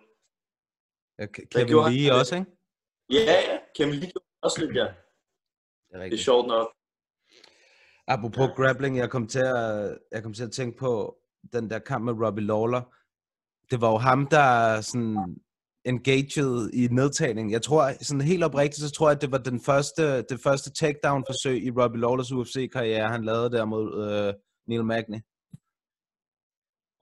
[1.19, 2.13] Ja, Ke- Kevin han Lee det?
[2.21, 2.51] også, ikke?
[3.11, 4.83] Ja, ja, Kevin Lee gjorde også lidt, ja.
[4.83, 4.95] Det er
[5.91, 6.23] Det er rigtigt.
[6.23, 6.69] sjovt nok.
[8.07, 11.19] Apropos grappling, jeg kom, til at, jeg kom til at tænke på
[11.53, 12.83] den der kamp med Robbie Lawler.
[13.71, 15.37] Det var jo ham, der sådan
[15.85, 17.53] engaged i nedtagning.
[17.53, 20.71] Jeg tror, sådan helt oprigtigt, så tror jeg, at det var den første, det første
[20.73, 24.35] takedown-forsøg i Robbie Lawlers UFC-karriere, han lavede der mod øh,
[24.67, 25.21] Neil Magny.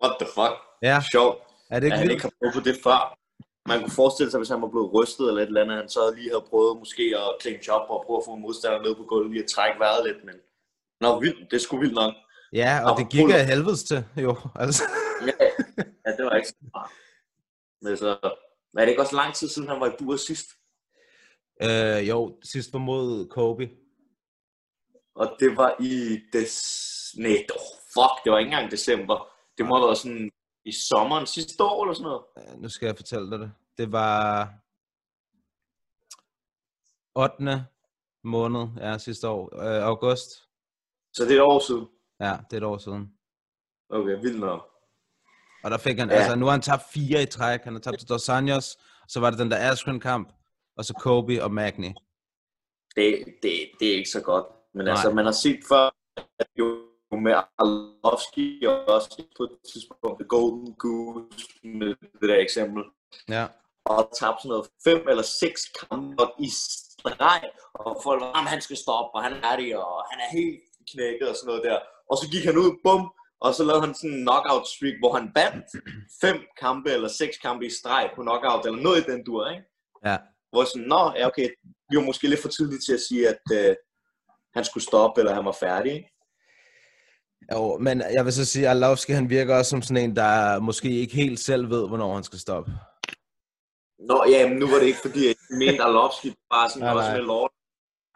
[0.02, 0.56] What the fuck?
[0.82, 1.38] Ja, Sjovt,
[1.70, 2.12] er det at ikke han vildt?
[2.12, 3.00] ikke har prøvet på det før.
[3.68, 6.14] Man kunne forestille sig, hvis han var blevet rystet eller et eller andet, han så
[6.16, 9.04] lige havde prøvet måske at clinch op og prøve at få en modstander ned på
[9.10, 10.34] gulvet lige at trække vejret lidt, men
[11.00, 11.50] Nå, vildt.
[11.50, 12.14] Det sgu vildt nok.
[12.52, 14.36] Ja, og Nå, det gik af helvedes til, jo.
[14.54, 14.82] Altså.
[15.26, 15.46] Ja,
[16.06, 16.90] ja det var ikke så smart.
[17.82, 18.18] Men så,
[18.78, 20.46] er det ikke også lang tid siden, han var i buret sidst?
[21.62, 23.70] Øh, jo, sidst var mod Kobe.
[25.14, 26.54] Og det var i des...
[27.16, 27.60] Nej, oh,
[27.94, 29.28] fuck, det var ikke engang december.
[29.58, 30.30] Det må have været sådan
[30.68, 32.22] i sommeren sidste år eller sådan noget.
[32.38, 33.52] Øh, Nu skal jeg fortælle dig det.
[33.78, 34.48] Det var
[37.14, 37.66] 8.
[38.24, 39.56] måned, ja, sidste år.
[39.62, 40.30] Øh, august.
[41.12, 41.86] Så det er et år siden.
[42.20, 43.12] Ja, det er et år siden.
[43.90, 44.68] Okay, vildt nok.
[45.64, 46.14] Og der fik han, Ja.
[46.14, 46.20] ja.
[46.20, 47.60] altså nu har han tabt fire i træk.
[47.64, 48.76] Han har tabt til Dos Anjos,
[49.08, 50.32] så var det den der Askren-kamp,
[50.76, 51.92] og så Kobe og Magny.
[52.96, 54.46] Det, det, det er ikke så godt.
[54.74, 54.90] Men Nej.
[54.92, 55.90] altså, man har set før,
[56.38, 56.84] at jo
[57.16, 62.82] med Arlovski og også på et tidspunkt The Golden Goose med det der eksempel,
[63.28, 63.46] Ja.
[63.84, 67.42] og tabte sådan noget fem eller seks kampe i streg,
[67.74, 70.60] og folk var, "Jamen, han skal stoppe, og han er det, og han er helt
[70.92, 71.78] knækket og sådan noget der.
[72.10, 75.12] Og så gik han ud, bum, og så lavede han sådan en knockout streak, hvor
[75.18, 75.66] han vandt
[76.24, 79.64] fem kampe eller seks kampe i streg på knockout, eller noget i den dur, ikke?
[80.04, 80.16] Ja.
[80.50, 81.48] Hvor sådan, nå, ja okay,
[81.88, 83.76] vi var måske lidt for tidligt til at sige, at øh,
[84.54, 85.92] han skulle stoppe, eller han var færdig.
[85.92, 86.10] ikke?
[87.52, 90.60] Jo, men jeg vil så sige, at Arlovski, han virker også som sådan en, der
[90.60, 92.70] måske ikke helt selv ved, hvornår han skal stoppe.
[93.98, 96.94] Nå, ja, men nu var det ikke fordi, at jeg mente Arlovski bare sådan, Nej,
[96.94, 97.16] også nej.
[97.18, 97.50] med lort.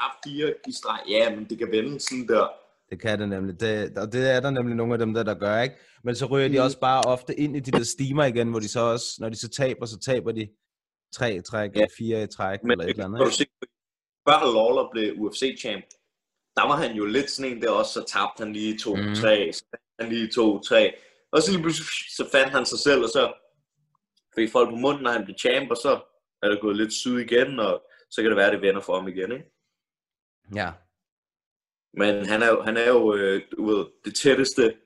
[0.00, 1.00] Haft fire i streg.
[1.08, 2.46] Ja, men det kan vende sådan der.
[2.90, 3.60] Det kan det nemlig.
[3.60, 5.74] Det, og det er der nemlig nogle af dem, der, der gør, ikke?
[6.04, 6.64] Men så ryger de Mm.
[6.64, 9.36] også bare ofte ind i de der stimer igen, hvor de så også, når de
[9.36, 10.48] så taber, så taber de
[11.14, 11.80] tre i træk, Ja.
[11.80, 13.18] eller fire i træk, Men eller et det eller andet.
[13.18, 13.46] kan du se,
[14.28, 15.84] før Lawler blev UFC-champ,
[16.56, 19.08] der var han jo lidt sådan en der også, så tabte han lige to, Mhm.
[19.08, 19.14] mm.
[19.14, 19.64] tre, så
[20.00, 20.94] han lige to, tre.
[21.32, 21.86] Og så lige pludselig,
[22.16, 23.32] så fandt han sig selv, og så
[24.34, 26.00] fik folk på munden, når han blev champ, og så
[26.42, 28.94] er det gået lidt syd igen, og så kan det være, at det vender for
[28.94, 29.44] ham igen, ikke?
[30.54, 30.70] Ja.
[31.94, 34.76] Men han er jo, han er jo øh, du ved, det tætteste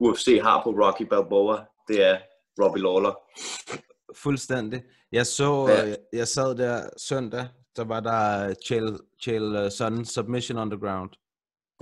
[0.00, 2.18] UFC har på Rocky Balboa, det er
[2.62, 3.14] Robbie Lawler.
[4.16, 4.82] fuldstændig.
[5.12, 5.86] Jeg så, Ja.
[5.88, 5.94] ja.
[6.12, 11.10] jeg sad der søndag, så var der Chael, Chael uh, Sonnen Submission Underground.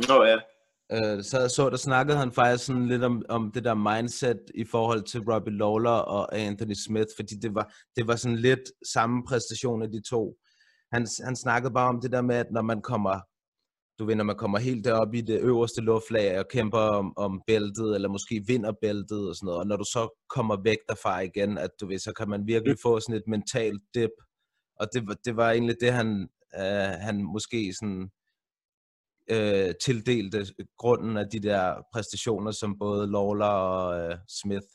[0.09, 0.39] Nå ja.
[0.93, 4.65] Øh, så så, der snakkede han faktisk sådan lidt om, om det der mindset i
[4.65, 9.23] forhold til Robbie Lawler og Anthony Smith, fordi det var, det var sådan lidt samme
[9.29, 10.37] præstation af de to.
[10.93, 13.21] Han, han snakkede bare om det der med, at når man kommer,
[13.99, 17.43] du ved, når man kommer helt derop i det øverste luftlag og kæmper om, om
[17.47, 21.21] bæltet, eller måske vinder bæltet og sådan noget, og når du så kommer væk derfra
[21.21, 24.11] igen, at du ved, så kan man virkelig få sådan et mentalt dip.
[24.79, 28.11] Og det, var- det var egentlig det, han, øh, han måske sådan
[29.31, 34.67] øh, tildelte grunden af de der præstationer, som både Lawler og øh, Smith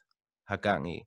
[0.47, 1.01] har gang i.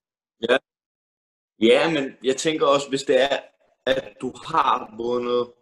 [1.61, 3.39] Ja, men jeg tænker også, hvis det er,
[3.87, 5.53] at du har vundet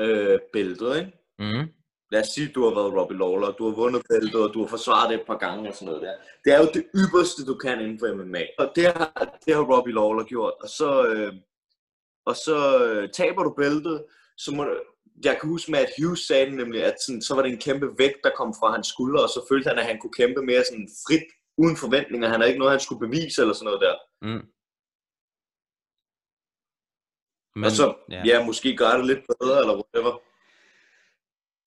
[0.00, 1.12] øh, bæltet, ikke?
[1.38, 1.72] Mm.
[2.12, 4.60] Lad os sige, at du har været Robbie Lawler, du har vundet bæltet, og du
[4.60, 6.14] har forsvaret det et par gange og sådan noget der.
[6.44, 8.42] Det er jo det ypperste, du kan inden for MMA.
[8.58, 10.54] Og det har, det har Robbie Lawler gjort.
[10.62, 11.32] Og så, øh,
[12.26, 14.04] og så øh, taber du bæltet,
[14.36, 14.66] så må
[15.24, 18.20] jeg kan huske at Hughes sagde nemlig, at sådan, så var det en kæmpe vægt,
[18.24, 20.88] der kom fra hans skuldre, og så følte han, at han kunne kæmpe mere sådan
[21.06, 21.26] frit,
[21.58, 22.28] uden forventninger.
[22.28, 23.96] Han havde ikke noget, han skulle bevise eller sådan noget der.
[24.26, 24.44] Mm.
[27.54, 28.22] Men, og så, ja.
[28.30, 30.12] ja, måske gør det lidt bedre, eller whatever.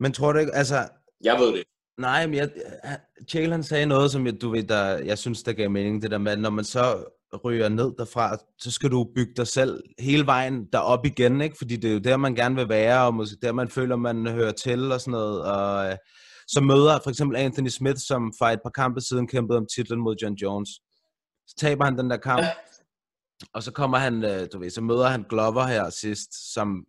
[0.04, 0.88] Men tror du ikke, altså,
[1.24, 1.64] Jeg ved det.
[1.98, 2.50] nej, men jeg,
[3.30, 6.12] Chael han sagde noget, som jeg, du ved, der, jeg synes, der gav mening, det
[6.12, 7.06] der med, at når man så
[7.46, 11.58] ryger ned derfra, så skal du bygge dig selv hele vejen derop igen, ikke?
[11.58, 14.28] Fordi det er jo der, man gerne vil være, og måske der, man føler, man
[14.28, 15.44] hører til og sådan noget.
[15.44, 15.98] Og øh,
[16.48, 20.00] så møder for eksempel Anthony Smith, som for et par kampe siden kæmpede om titlen
[20.02, 20.70] mod John Jones.
[21.48, 22.46] Så taber han den der kamp,
[23.54, 26.86] og så kommer han, øh, du ved, så møder han Glover her sidst, som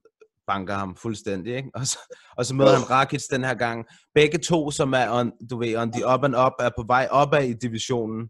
[0.46, 1.70] banker ham fuldstændig, ikke?
[1.74, 1.98] Og så,
[2.36, 3.84] og så møder han Rakic den her gang.
[4.14, 7.08] Begge to, som er on, du ved, on the up and up, er på vej
[7.10, 8.28] opad i divisionen.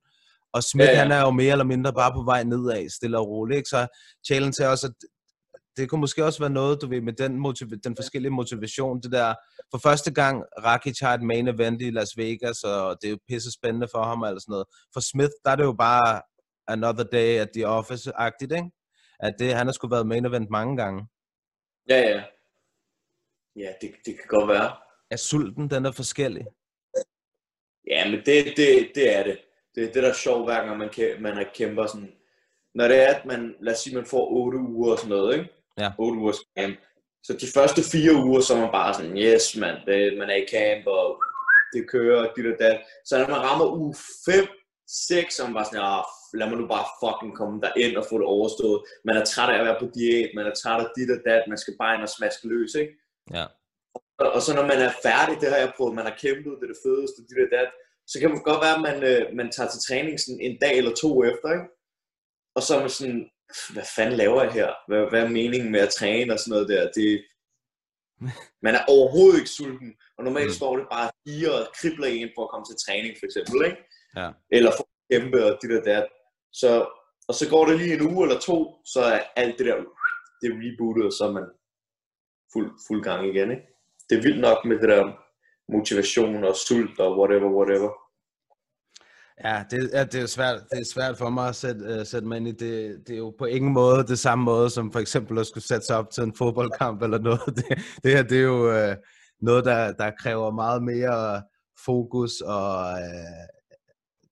[0.52, 3.18] Og Smith, Ja, ja, han er jo mere eller mindre bare på vej nedad, stille
[3.18, 3.68] og roligt, ikke?
[3.68, 3.86] Så
[4.26, 4.94] Challenge sagde også, at
[5.76, 9.12] det kunne måske også være noget, du ved, med den, motiv- den forskellige motivation, det
[9.12, 9.34] der,
[9.70, 13.18] for første gang Rakic har et main event i Las Vegas, og det er jo
[13.28, 14.66] pisse spændende for ham, eller sådan noget.
[14.92, 16.22] For Smith, der er det jo bare
[16.68, 18.70] another day at the office-agtigt, ikke?
[19.20, 21.06] At det, han har sgu været main event mange gange.
[21.88, 22.22] Ja, ja.
[23.56, 24.76] Ja, det, det kan godt være.
[25.10, 26.46] Er sulten, den er forskellig?
[27.86, 29.38] Ja, men det, det, det er det.
[29.74, 32.12] Det er det, der er sjovt, hver gang man, kæ- man er kæmper sådan.
[32.74, 35.38] Når det er, at man, lad os sige, man får 8 uger og sådan noget,
[35.38, 35.50] ikke?
[35.78, 35.90] Ja.
[35.98, 36.78] 8 ugers camp.
[37.22, 40.34] Så de første fire uger, så er man bare sådan, yes, man, det, man er
[40.34, 41.22] i camp, og
[41.72, 42.80] det kører, og dit og dat.
[43.04, 43.94] Så når man rammer uge
[44.26, 44.46] 5,
[44.88, 46.04] 6, så er man bare sådan, ah,
[46.38, 48.78] lad mig nu bare fucking komme ind og få det overstået.
[49.04, 51.42] Man er træt af at være på diæt, man er træt af dit og dat,
[51.48, 52.92] man skal bare ind og smaske løs, ikke?
[53.36, 53.44] Ja.
[54.22, 56.64] Og, og så når man er færdig, det har jeg prøvet, man har kæmpet, det
[56.66, 57.70] er det fedeste, dit og dat,
[58.10, 60.74] så kan det godt være, at man, øh, man tager til træning sådan en dag
[60.78, 61.68] eller to efter, ikke?
[62.56, 63.22] Og så er man sådan,
[63.74, 64.70] hvad fanden laver jeg her?
[64.88, 66.82] Hvad, hvad er meningen med at træne og sådan noget der?
[66.98, 67.24] Det,
[68.66, 70.58] man er overhovedet ikke sulten, og normalt Mm.
[70.60, 73.80] står det bare fire og kribler en for at komme til træning, for eksempel, ikke?
[74.16, 74.28] Ja.
[74.56, 76.06] Eller for at kæmpe og dit og dat.
[76.60, 76.70] Så,
[77.28, 79.76] og så går det lige en uge eller to, så er alt det der,
[80.40, 81.46] det er rebootet, og så er man
[82.52, 83.66] fuld, fuld gang igen, ikke?
[84.08, 85.04] Det er vildt nok med det der
[85.72, 87.90] motivation og sult og whatever, whatever.
[89.44, 92.28] Ja, det, ja, det, er svært, det er svært for mig at sætte, uh, sætte
[92.28, 92.52] mig ind i.
[92.52, 95.64] Det, det er jo på ingen måde det samme måde, som for eksempel at skulle
[95.64, 97.40] sætte sig op til en fodboldkamp eller noget.
[97.56, 98.96] Det, det her, det er jo uh,
[99.40, 101.42] noget, der, der kræver meget mere
[101.84, 103.44] fokus og, uh,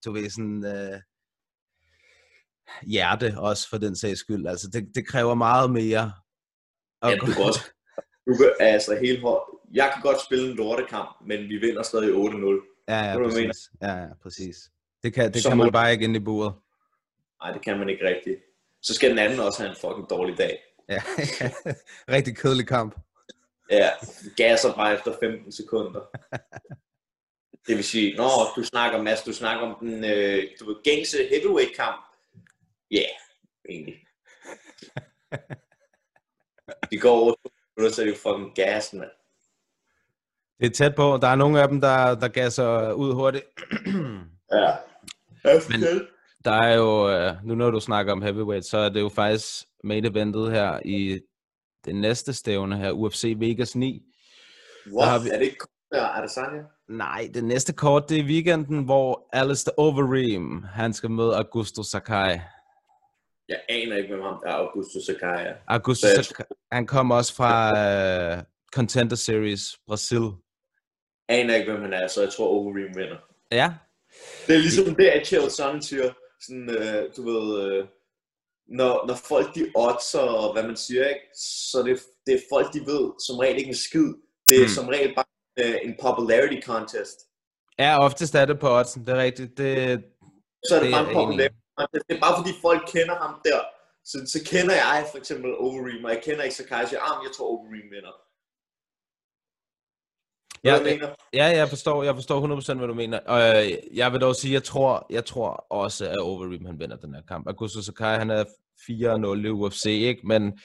[0.05, 1.01] du ved, sådan uh,
[2.83, 4.47] hjerte også for den sags skyld.
[4.47, 6.13] Altså, det, det kræver meget mere.
[7.03, 7.61] at Ja, du kan også,
[8.27, 9.45] du kan, altså helt hårdt.
[9.73, 12.85] Jeg kan godt spille en lortekamp, men vi vinder stadig 8-0.
[12.89, 13.71] Ja, ja, du, præcis.
[13.83, 14.71] Ja, ja, præcis.
[15.03, 16.55] Det kan, det kan man bare ikke ind i buret.
[17.43, 18.41] Nej, det kan man ikke rigtigt.
[18.83, 20.59] Så skal den anden også have en fucking dårlig dag.
[20.89, 21.03] Ja,
[22.17, 22.95] rigtig kedelig kamp.
[23.71, 23.89] Ja,
[24.37, 26.01] gasser bare efter 15 sekunder.
[27.67, 31.17] Det vil sige, når du snakker, Mads, du snakker om den øh, du ved, gængse
[31.31, 32.05] heavyweight kamp.
[32.93, 33.09] Ja, yeah,
[33.69, 33.95] egentlig.
[36.91, 37.35] De går over
[37.77, 39.11] minutter, så er jo fucking gas, mand.
[40.61, 41.19] Det er tæt på.
[41.23, 43.45] Der er nogle af dem, der, der gasser ud hurtigt.
[44.53, 44.71] Ja.
[45.71, 46.07] Men-
[46.45, 49.65] Der er jo, øh, nu når du snakker om heavyweight, så er det jo faktisk
[49.85, 51.21] main eventet her i
[51.85, 54.03] det næste stævne her, UFC Vegas 9.
[54.97, 55.09] What?
[55.09, 56.63] har vi- Er det ikke Adesanya?
[56.89, 62.39] Nej, det næste kort, det er weekenden, hvor Alistair Overeem, han skal møde Augusto Sakai.
[63.53, 65.47] Jeg aner ikke, hvem ham der er, Augusto Sakai.
[65.69, 67.53] Augusto Så jeg Sakai, han kommer også fra
[68.39, 68.43] uh,
[68.75, 70.25] Contender Series, Brasil.
[71.29, 73.17] Aner ikke, hvem han er, så jeg tror Overeem vinder.
[73.51, 73.69] Ja,
[74.47, 76.11] Det er ligesom det, at Chael Sonnen siger.
[76.47, 77.87] sådan, øh, du ved, øh,
[78.69, 81.21] når, når folk de oddser, og hvad man siger, ikke?
[81.71, 84.09] så det, det er folk, de ved som regel ikke en skid.
[84.49, 84.69] Det er Mm.
[84.69, 85.25] som regel bare
[85.65, 87.19] øh, en popularity contest.
[87.79, 89.59] Ja, oftest er det på oddsen, det er rigtigt.
[89.59, 90.05] Det,
[90.69, 92.05] Så er det, Det bare en jeg popularity contest.
[92.09, 93.61] Det er bare fordi folk kender ham der.
[94.11, 97.17] Så, så kender jeg for eksempel Overeem, og jeg kender ikke Sakai, så jeg, ah,
[97.25, 98.15] jeg tror Overeem vinder.
[100.65, 100.75] Ja?
[101.33, 103.19] Ja, jeg forstår, jeg forstår 100% hvad du mener.
[103.19, 106.97] Og øh, jeg vil dog sige, jeg tror, jeg tror også, at Overeem han vinder
[106.97, 107.47] den her kamp.
[107.47, 108.45] Augusto Sakai, han er
[109.45, 110.27] 4-0 i UFC, ikke?
[110.27, 110.59] Men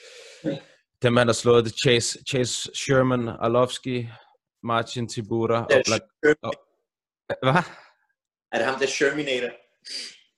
[1.02, 4.08] dem han har slået, det Chase, Chase Sherman, Arlovski,
[4.64, 6.04] Marcin Tibura og Black...
[6.24, 6.54] Sherman.
[7.42, 7.64] Hvad?
[8.52, 9.50] Er det ham, der er Sherminator?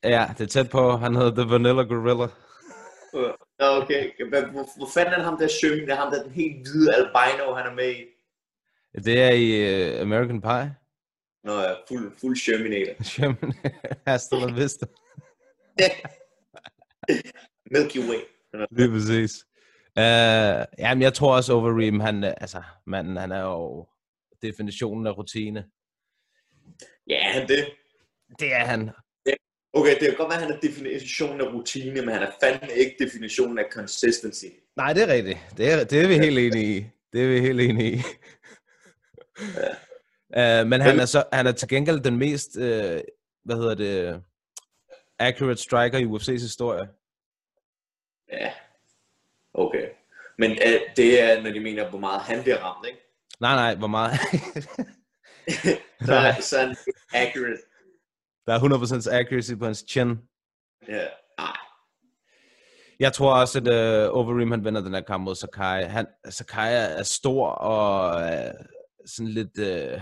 [0.03, 0.97] Ja, det er tæt på.
[0.97, 2.27] Han hedder The Vanilla Gorilla.
[3.59, 4.11] Nå, okay.
[4.29, 5.93] Hvor, hvor fanden er ham, der er Sherminator?
[5.93, 8.05] Er ham, der er den helt hvide albino, han er med i.
[9.03, 9.47] Det er i
[9.95, 10.75] uh, American Pie.
[11.43, 13.03] Nå ja, fuld, fuld Sherminator.
[13.11, 13.53] Sherman,
[14.07, 14.85] hasta la vista.
[17.71, 18.21] Milky Way.
[18.71, 19.45] Lige præcis.
[19.97, 23.87] Uh, jamen, jeg tror også Overeem, han, øh, altså, manden, han er jo
[24.41, 25.65] definitionen af rutine.
[27.07, 27.65] Ja, han det.
[28.39, 28.89] Det er han.
[29.73, 32.73] Okay, det kan godt være, at han er definitionen af rutine, men han er fandme
[32.73, 34.45] ikke definitionen af consistency.
[34.75, 35.39] Nej, det er rigtigt.
[35.57, 36.85] Det er, det er vi helt enige i.
[37.13, 38.01] Det er vi helt enige i.
[40.37, 42.63] uh, men han er, så, han er til gengæld den mest, uh,
[43.45, 44.23] hvad hedder det,
[45.19, 46.87] accurate striker i UFC's historie.
[48.31, 48.51] Ja,
[49.53, 49.87] okay.
[50.37, 52.99] Men uh, det er, når de mener, hvor meget han bliver ramt, ikke?
[53.39, 54.19] Nej, nej, hvor meget.
[56.05, 56.75] Så, så er han
[57.13, 57.61] accurate.
[58.49, 60.09] Der er 100% accuracy på hans chin.
[60.87, 61.07] Ja,
[61.37, 61.57] nej.
[62.99, 65.83] Jeg tror også, at uh, Overeem han vinder den her kamp mod Sakai.
[65.83, 68.65] Han, Sakai er, stor og uh,
[69.05, 70.01] sådan lidt, uh,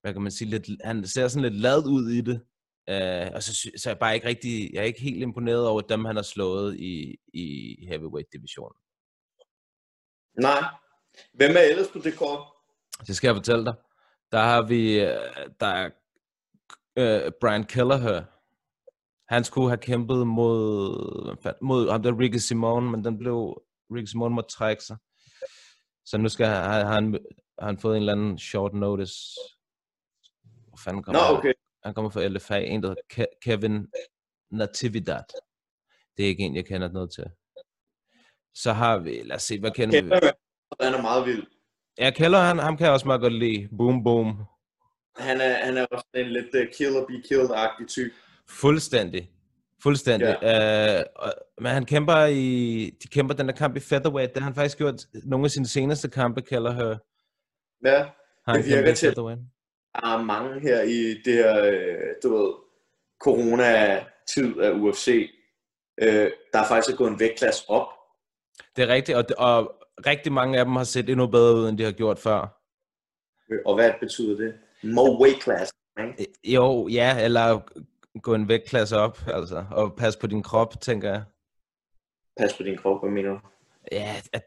[0.00, 2.40] hvad kan man sige, lidt, han ser sådan lidt ladet ud i det.
[2.90, 5.80] Uh, og så, så er jeg bare ikke rigtig, jeg er ikke helt imponeret over
[5.80, 8.78] dem, han har slået i, i heavyweight-divisionen.
[10.40, 10.64] Nej.
[11.32, 12.46] Hvem er ellers på det kort?
[13.06, 13.74] Det skal jeg fortælle dig.
[14.32, 14.98] Der har vi,
[15.60, 15.90] der er
[16.98, 18.24] øh, Brian Kelleher.
[19.34, 23.62] Han skulle have kæmpet mod, mod ham der Ricky Simone, men den blev,
[23.94, 24.96] Ricky Simone måtte trække sig.
[26.04, 27.18] Så nu skal han, har han,
[27.58, 29.14] har han fået en eller anden short notice.
[30.68, 31.36] Hvor fanden kommer han?
[31.36, 31.52] okay.
[31.84, 33.86] Han kommer fra LFA, en der hedder Ke- Kevin
[34.50, 35.22] Natividad.
[36.16, 37.24] Det er ikke en, jeg kender noget til.
[38.54, 40.08] Så har vi, lad os se, hvad kender vi?
[40.08, 40.32] Kender
[40.80, 41.46] han er meget vild.
[41.98, 43.68] Ja, Keller, han, ham kan jeg også meget godt lide.
[43.78, 44.44] Boom, boom.
[45.16, 48.10] Han er, han er også en lidt uh, kill or be killed-agtig type.
[48.48, 49.30] Fuldstændig.
[49.82, 50.38] Fuldstændig.
[50.42, 51.02] Ja.
[51.16, 54.34] Og- men han kæmper i, de kæmper den der kamp i featherweight.
[54.34, 56.96] Det har han faktisk gjort nogle af sine seneste kampe, kalder her.
[57.84, 57.98] Ja,
[58.46, 62.52] Har han Det virker til- der er mange her i det her, øh, du ved,
[63.20, 65.30] corona-tid af UFC,
[66.02, 67.86] øh, der er faktisk gået en vægtklasse op.
[68.76, 69.74] Det er rigtigt, og, og
[70.06, 72.58] rigtig mange af dem har set endnu bedre ud, end de har gjort før.
[73.66, 74.54] Og hvad betyder det?
[74.82, 75.72] More weight class.
[75.98, 76.14] Ikke?
[76.18, 77.60] Øh, Jo, ja, eller
[78.22, 81.22] gå en vægtklasse op, altså, og pas på din krop, tænker jeg.
[82.36, 83.38] Pas på din krop, hvad mener du?
[83.92, 84.42] Ja, at,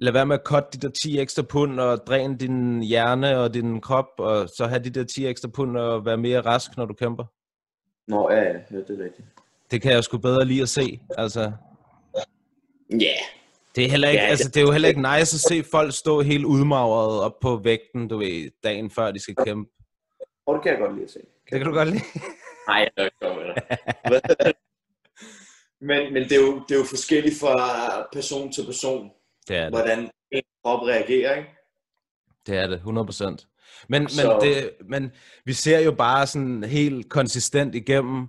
[0.00, 3.54] lad være med at cutte de der 10 ekstra pund, og dræne din hjerne og
[3.54, 6.84] din krop, og så have de der 10 ekstra pund, og være mere rask, når
[6.84, 7.24] du kæmper.
[8.08, 9.28] Nå, ja, ja, ja, det er rigtigt.
[9.70, 11.52] Det kan jeg sgu bedre lige at se, altså.
[12.90, 13.41] Ja, yeah.
[13.74, 15.94] Det er, heller ikke, Ja, altså, det er jo heller ikke nice at se folk
[15.94, 19.70] stå helt udmagret op på vægten, du ved, dagen før de skal kæmpe.
[20.46, 21.18] og det kan jeg godt lide at se.
[21.50, 22.02] Det kan du godt lide.
[22.68, 23.54] Nej, jeg er ikke med
[24.44, 24.54] dig.
[25.88, 29.10] men, men det, er jo, det er jo forskelligt fra person til person,
[29.48, 29.70] Det er det.
[29.70, 31.48] hvordan en krop reagerer, ikke?
[32.46, 33.48] Det er det, 100%.
[33.88, 35.12] Men, Så- men, det, men
[35.44, 38.26] vi ser jo bare sådan helt konsistent igennem,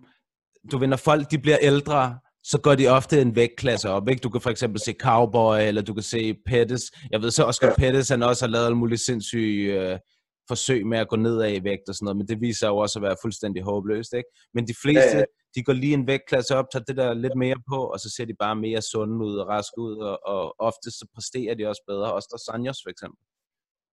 [0.71, 4.09] du ved, når folk de bliver ældre, så går de ofte en vægtklasse op.
[4.09, 4.19] Ikke?
[4.21, 6.81] Du kan for eksempel se Cowboy, eller du kan se Pettis.
[7.11, 7.73] Jeg ved så Oscar Ja.
[7.77, 9.99] Pettis, han også har lavet alle mulige sindssyge øh,
[10.47, 12.99] forsøg med at gå nedad i vægt og sådan noget, men det viser jo også
[12.99, 14.13] at være fuldstændig håbløst.
[14.13, 14.29] Ikke?
[14.53, 15.23] Men de fleste, Ja, ja.
[15.55, 18.25] de går lige en vægtklasse op, tager det der lidt mere på, og så ser
[18.25, 21.83] de bare mere sunde ud og raske ud, og, og ofte så præsterer de også
[21.87, 22.13] bedre.
[22.13, 23.19] Også der Sanjos for eksempel.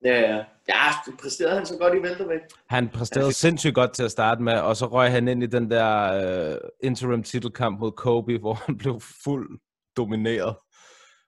[0.03, 0.43] Ja, ja.
[0.69, 2.53] Ja, præsterede han så godt i weltervægt?
[2.69, 5.71] Han præsterede sindssygt godt til at starte med, og så røg han ind i den
[5.71, 9.59] der uh, interim titelkamp mod Kobe, hvor han blev fuld
[9.97, 10.55] domineret.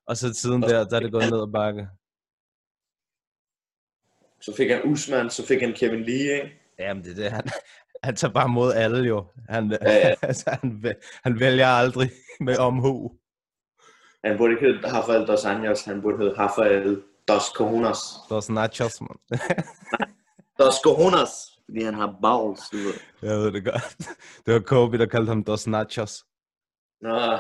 [0.08, 1.88] Og så siden der, der er det gået ned ad bakke.
[4.42, 6.62] Så fik han Usman, så fik han Kevin Lee, ikke?
[6.80, 7.44] Jamen det er det, han,
[8.04, 9.26] han tager bare mod alle jo.
[9.50, 10.14] Han, Ja, ja.
[10.28, 13.12] altså, han, han vælger aldrig med omhu.
[14.26, 17.02] Han burde ikke hedde Rafael Dos Anjos, han burde hedde Rafael
[17.32, 18.00] Dos Cojones.
[18.30, 19.18] Dos nachos, man.
[20.60, 21.32] Dos Cojones!
[21.66, 22.94] Fordi han har balls, du ved.
[23.22, 23.98] Jeg ved det godt.
[24.46, 26.26] Det var Kobe, der kaldte ham Dos Nachos.
[27.02, 27.38] Nå, ja.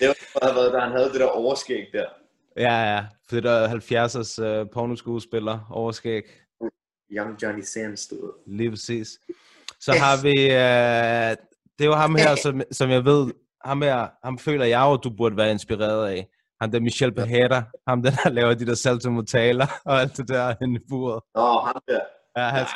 [0.00, 2.06] Det var bare, været, da han havde det der overskæg der.
[2.56, 3.04] Ja, ja.
[3.28, 6.22] For det der 70'ers uh, pornoskuespiller overskæg.
[7.10, 8.32] Young Johnny Sands, du ved.
[8.46, 9.08] Lige præcis.
[9.80, 10.34] Så har vi...
[10.46, 11.46] Uh,
[11.78, 13.32] det jo ham her, som, som jeg ved...
[13.64, 16.28] Ham her, ham føler jeg jo, du burde være inspireret af.
[16.60, 20.28] Han der Michel Behera, ham der, der laver de der salto mortaler og alt det
[20.28, 21.20] der henne i buret.
[21.34, 22.00] Nå, ham der.
[22.36, 22.66] Ja, han,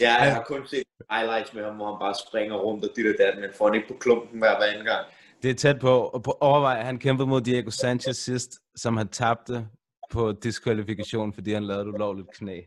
[0.00, 3.06] Ja, jeg har kun set highlights med ham, hvor han bare springer rundt og dit
[3.06, 5.06] og dat, men får han ikke på klumpen hver, hver anden gang.
[5.42, 5.94] det er tæt på.
[6.14, 9.66] Og på overvej, han kæmpede mod Diego Sanchez sidst, som han tabte
[10.10, 12.60] på diskvalifikation, fordi han lavede et ulovligt knæ.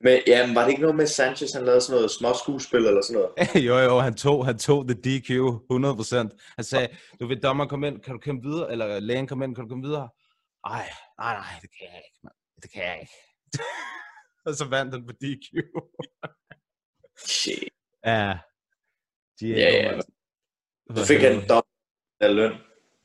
[0.00, 3.02] Men ja, men var det ikke noget med Sanchez, han lavede sådan noget småskuespil eller
[3.02, 3.54] sådan noget?
[3.68, 6.54] jo, jo, han tog, han tog the DQ 100%.
[6.56, 6.88] Han sagde,
[7.20, 8.72] du vil dommer komme ind, kan du kæmpe videre?
[8.72, 10.08] Eller lægen komme ind, kan du komme videre?
[10.66, 12.32] Ej, nej, nej, det kan jeg ikke, man.
[12.62, 13.12] Det kan jeg ikke.
[14.46, 15.46] og så vandt han på DQ.
[17.26, 17.68] Shit.
[18.06, 18.38] ja.
[19.40, 19.90] Diego, Ja, ja.
[19.90, 20.02] mand.
[20.96, 21.62] Så fik han dom
[22.20, 22.52] af løn.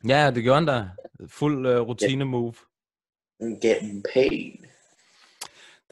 [0.08, 0.90] Ja, det gjorde han da.
[1.28, 2.54] Fuld uh, rutine move.
[3.62, 4.73] Getting paid.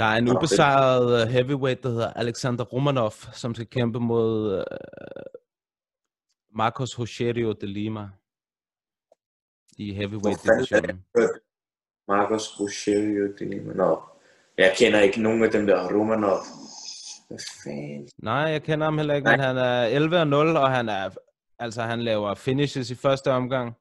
[0.02, 4.64] Der er en ubesejret uh, heavyweight, der hedder Alexander Romanov, som skal kæmpe mod uh,
[6.58, 8.10] Marcos Rogerio de Lima
[9.78, 11.06] i heavyweight divisionen.
[12.08, 13.74] Marcos Rogerio de Lima.
[13.74, 14.02] Nå.
[14.58, 16.38] Jeg kender ikke nogen af dem der Romanov.
[17.28, 18.10] Hvad fanden?
[18.18, 19.36] Nej, jeg kender ham heller ikke, Nej.
[19.38, 21.10] men han er 11 og 0, og han er
[21.60, 23.74] altså han laver finishes i første omgang.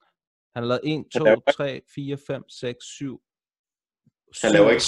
[0.55, 3.21] Han har lavet 1, 2, laver- 3, 4, 5, 6, 7.
[4.43, 4.83] Han laver ikke,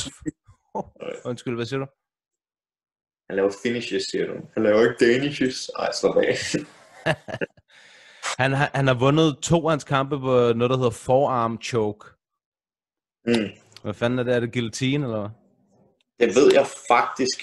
[1.25, 1.87] Undskyld, hvad siger du?
[3.31, 4.33] han laver finishes, siger du.
[4.55, 5.71] Han laver ikke danishes.
[5.79, 6.37] Ej, slap af.
[8.39, 12.07] Han har, han har vundet to af hans kampe på noget, der hedder forearm choke.
[13.27, 13.51] Mm.
[13.83, 14.35] Hvad fanden er det?
[14.35, 15.31] Er det guillotine, eller hvad?
[16.29, 17.39] Det ved jeg faktisk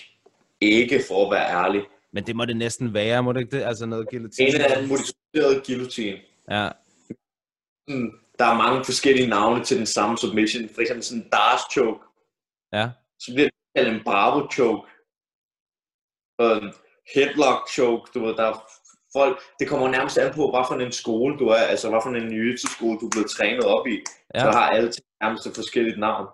[0.61, 1.81] ikke, for at være ærlig.
[2.13, 3.63] Men det må det næsten være, må det ikke det?
[3.63, 4.47] Altså noget guillotine.
[4.49, 6.17] En af modificeret guillotine.
[6.49, 6.69] Ja,
[7.87, 10.69] Mm, Der er mange forskellige navne til den samme submission.
[10.75, 12.03] For eksempel sådan en Dars choke.
[12.73, 12.89] ja.
[13.19, 14.91] Så bliver det kaldt en Bravo choke.
[16.39, 16.73] Og en
[17.15, 18.11] headlock choke.
[18.13, 18.55] Du ved, der er
[19.13, 21.63] folk, det kommer nærmest an på, hvad for en skole du er.
[21.73, 23.97] Altså, hvad for en jiu-jitsu-skole du er blevet trænet op i.
[24.35, 24.39] Ja.
[24.39, 26.27] Så har alle ting nærmest et forskelligt navn.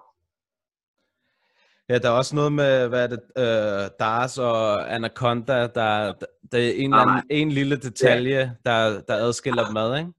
[1.90, 6.14] Ja, der er også noget med, hvad er det, øh, Dars og Anaconda, der, der,
[6.52, 10.12] der er en, eller anden, en lille detalje, der, der adskiller dem ad, ikke?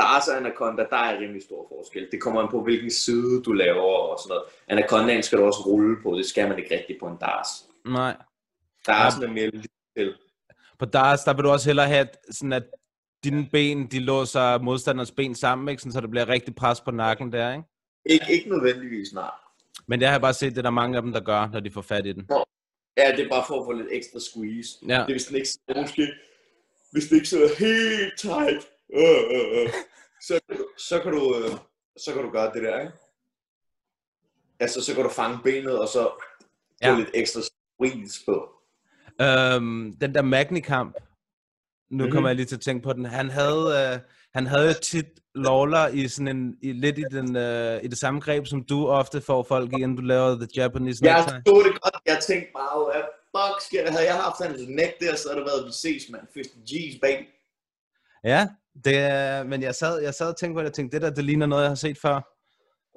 [0.00, 2.08] Dars og Anaconda, der er rimelig stor forskel.
[2.12, 4.44] Det kommer an på, hvilken side du laver og sådan noget.
[4.68, 6.16] Anacondaen skal du også rulle på.
[6.18, 7.48] Det skal man ikke rigtig på en Dars.
[7.86, 8.16] Nej.
[8.86, 10.14] Darsen er mere lige til.
[10.78, 12.62] På Dars, der vil du også hellere have, sådan at
[13.24, 15.82] dine ben, de låser modstanders ben sammen, ikke?
[15.82, 17.64] Sådan, så det bliver rigtig pres på nakken der, ikke?
[18.04, 19.30] Ikke, ikke nødvendigvis, nej.
[19.86, 21.60] Men det har jeg bare set, det er der mange af dem, der gør, når
[21.60, 22.28] de får fat i den.
[22.96, 24.78] Ja, det er bare for at få lidt ekstra squeeze.
[24.82, 24.94] Ja.
[24.94, 26.08] Det er hvis den ikke sidder, måske,
[26.92, 29.68] hvis den ikke sidder helt tight, øh, øh, øh,
[30.22, 30.40] så,
[30.78, 31.50] så, kan du, øh,
[31.96, 32.92] så kan du gøre det der, ikke?
[34.60, 36.20] Altså, så kan du fange benet, og så få
[36.82, 36.96] Ja.
[36.98, 38.50] lidt ekstra squeeze på.
[39.20, 40.96] Øhm, den der Magni-kamp,
[41.90, 42.12] nu Mhm.
[42.12, 43.04] kommer jeg lige til at tænke på den.
[43.04, 44.00] Han havde, øh,
[44.34, 48.20] han havde tit Lawler i sådan en, i, lidt i, den, øh, i det samme
[48.20, 51.44] greb, som du ofte får folk i, inden du laver The Japanese Jeg så det
[51.82, 51.94] godt.
[52.06, 53.02] Jeg tænkte bare, hvad
[53.36, 53.90] fuck sker der?
[53.90, 56.22] Havde jeg haft hans neck der, så havde det været, vi ses, mand.
[56.34, 57.24] 50 G's, baby.
[58.24, 58.48] Ja,
[58.84, 61.24] det, men jeg sad, jeg sad og tænkte på det, jeg tænkte, det der, det
[61.24, 62.20] ligner noget, jeg har set før.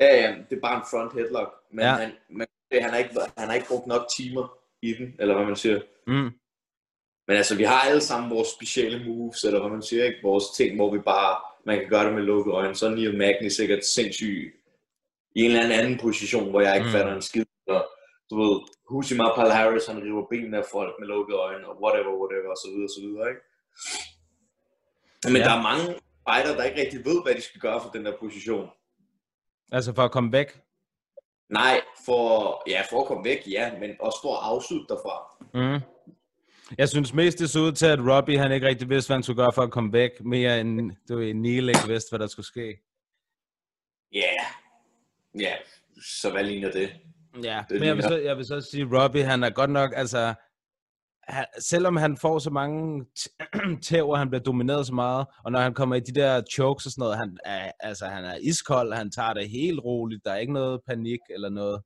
[0.02, 1.50] Ja, ja, det er bare en front headlock.
[1.72, 1.92] Men Ja.
[1.92, 5.46] han, men han, har ikke, han har ikke brugt nok timer i den, eller hvad
[5.46, 5.80] man siger.
[6.08, 6.32] Mm.
[7.28, 10.20] Men altså, vi har alle sammen vores specielle moves, eller hvad man siger, ikke?
[10.24, 12.76] Vores ting, hvor vi bare, man kan gøre det med lukkede øjne.
[12.76, 14.54] Så er Neil Magny sikkert sindssyg
[15.36, 16.92] i en eller anden position, hvor jeg ikke Mm.
[16.92, 17.46] fatter en skid.
[17.68, 17.86] Og,
[18.30, 22.14] du ved, Husimar Pal Harris, han river benene af folk med lukkede øjne, og whatever,
[22.22, 23.42] whatever, og så videre, og så videre, ikke?
[25.32, 25.44] Men Ja.
[25.44, 25.86] der er mange
[26.30, 28.70] fighter, der ikke rigtig ved, hvad de skal gøre for den der position.
[29.72, 30.60] Altså for at komme væk.
[31.50, 35.18] Nej, for, ja, for at komme væk, ja, men også for at afslutte derfra.
[35.54, 35.80] Mm.
[36.78, 39.24] Jeg synes mest, det så ud til, at Robbie han ikke rigtig vidste, hvad han
[39.24, 42.28] skulle gøre for at komme væk, mere end du ved, Neil ikke vidste, hvad der
[42.28, 42.80] skulle ske.
[44.14, 44.46] Ja, yeah.
[45.40, 45.58] ja, yeah.
[46.22, 46.94] så hvad ligner det?
[47.44, 49.94] Ja, Det men jeg vil, så, jeg vil så sige, Robbie, han er godt nok,
[49.96, 50.34] altså,
[51.28, 53.06] han, selvom han får så mange
[53.88, 56.86] tæv, og han bliver domineret så meget, og når han kommer i de der chokes
[56.86, 60.32] og sådan noget, han er, altså, han er iskold, han tager det helt roligt, der
[60.32, 61.82] er ikke noget panik eller noget.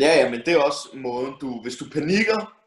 [0.00, 2.62] Ja, ja, men det er også måden, du, hvis du panikker,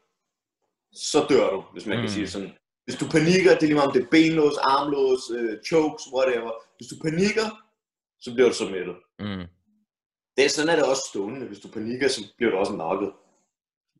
[0.92, 2.02] så dør du, hvis man mm.
[2.02, 2.52] Kan sige sådan.
[2.84, 6.52] Hvis du panikker, det er lige meget om det er benlås, armlås, øh, chokes, whatever.
[6.76, 7.46] Hvis du panikker,
[8.20, 8.96] så bliver du så mættet.
[9.18, 9.46] Mm.
[10.36, 11.46] Det er sådan er det også stående.
[11.46, 13.12] Hvis du panikker, så bliver du også knocket.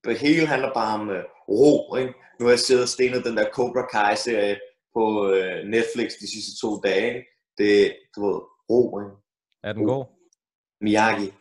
[0.05, 2.15] Det hele handler bare om uh, ro, ikke?
[2.39, 4.61] Nu har jeg siddet og stenet den der Cobra Kai-serie
[4.95, 7.09] på uh, Netflix de sidste to dage.
[7.09, 7.27] ikke?
[7.59, 8.41] Det du ved,
[8.71, 9.17] ro, ikke?
[9.63, 10.05] Er den god?
[10.81, 11.33] Miyagi.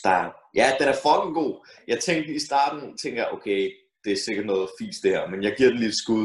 [0.00, 0.32] Start.
[0.54, 1.68] Ja, den er fucking god.
[1.88, 3.72] Jeg tænkte i starten, tænker jeg, okay,
[4.04, 6.24] det er sikkert noget fis det her, men jeg giver den lidt skud.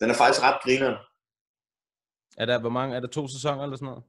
[0.00, 0.98] Den er faktisk ret grineren.
[2.36, 2.96] Er der, hvor mange?
[2.96, 4.04] Er der to sæsoner eller sådan noget?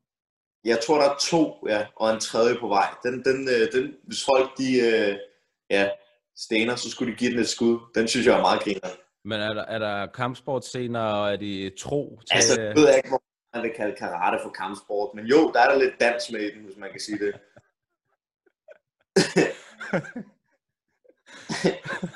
[0.64, 2.90] Jeg tror, der er to, ja, og en tredje på vej.
[3.04, 5.18] Den, den, øh, den, hvis folk, de, øh,
[5.70, 5.90] ja,
[6.46, 7.80] stener, så skulle de give den et skud.
[7.96, 8.90] Den synes jeg er meget griner.
[9.24, 12.36] Men er der, er der kampsportscener, og er de tro til...
[12.36, 13.24] Altså, jeg ved ikke, hvor
[13.54, 16.52] man vil kalde karate for kampsport, men jo, der er der lidt dans med i
[16.56, 17.34] den, hvis man kan sige det.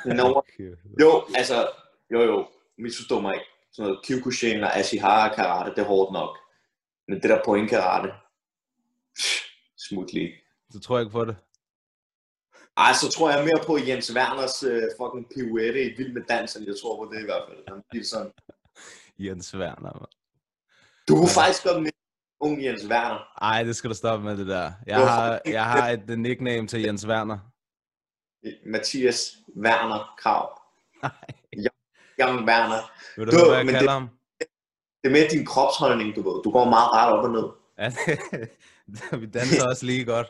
[0.20, 0.44] Nå,
[1.02, 1.68] jo, altså,
[2.12, 2.48] jo jo,
[2.78, 3.46] misforstå mig ikke.
[3.72, 6.38] Sådan noget Kyokushin og Ashihara karate, det er hårdt nok.
[7.08, 8.14] Men det der point karate,
[9.78, 10.34] smut lige.
[10.72, 11.36] Så tror jeg ikke på det.
[12.78, 16.56] Ej, så tror jeg mere på Jens Werners uh, fucking pirouette i Vild med Dans,
[16.56, 17.60] end jeg tror på det i hvert fald.
[17.68, 18.32] Han bliver sådan.
[19.20, 20.06] Jens Werner, man.
[21.08, 21.92] Du kunne faktisk godt med
[22.40, 23.20] ung Jens Werner.
[23.42, 24.72] Ej, det skal du stoppe med det der.
[24.88, 27.40] Jeg Hvorfor har, jeg har et nickname til Jens Werner.
[28.66, 30.62] Mathias Werner Krav.
[31.02, 31.12] Nej.
[32.20, 32.92] Young Werner.
[33.18, 34.10] Vil du, Du, høre, hvad jeg kalder det- ham?
[35.04, 36.44] Det er med din kropsholdning, du ved.
[36.44, 37.48] Du går meget ret op og ned.
[37.78, 40.28] Ja, det- vi danser også lige godt.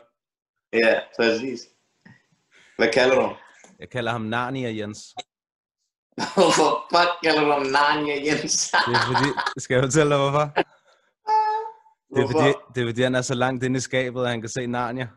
[0.72, 1.60] Ja, præcis.
[2.76, 3.36] Hvad kalder du?
[3.78, 4.98] Jeg kalder ham Narnia Jens.
[6.34, 8.70] Hvorfor fuck kalder du ham Narnia Jens?
[8.70, 10.46] Det er fordi, skal jeg fortælle dig hvorfor?
[12.14, 14.40] Det er, fordi, det er fordi, han er så langt inde i skabet, at han
[14.40, 15.08] kan se Narnia.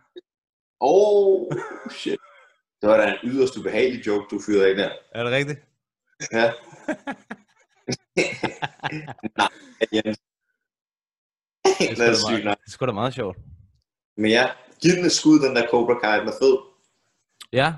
[0.79, 1.51] Oh,
[1.91, 2.19] shit.
[2.81, 4.91] Det var da en yderst ubehagelig joke, du fyrede ind der.
[5.11, 5.59] Er det rigtigt?
[6.31, 6.47] Ja.
[9.37, 9.49] Nej,
[9.93, 10.19] Jens.
[11.79, 13.37] Det er sgu da meget sjovt.
[14.17, 14.51] Men ja,
[14.81, 16.57] giv den et skud, den der Cobra Kai, den er fed.
[17.53, 17.73] Ja,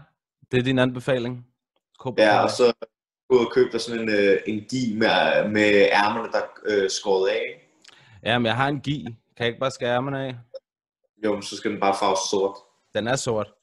[0.51, 1.45] det er din anbefaling.
[1.99, 2.73] Cobra Ja, og så
[3.29, 6.89] gå og købe dig sådan en, øh, en gi med, med ærmerne, der er øh,
[6.89, 7.69] skåret af.
[8.23, 9.03] Ja, men jeg har en gi.
[9.03, 9.15] Kan
[9.45, 10.35] jeg ikke bare skære ærmerne af?
[11.23, 12.55] Jo, men så skal den bare farve sort.
[12.95, 13.53] Den er sort.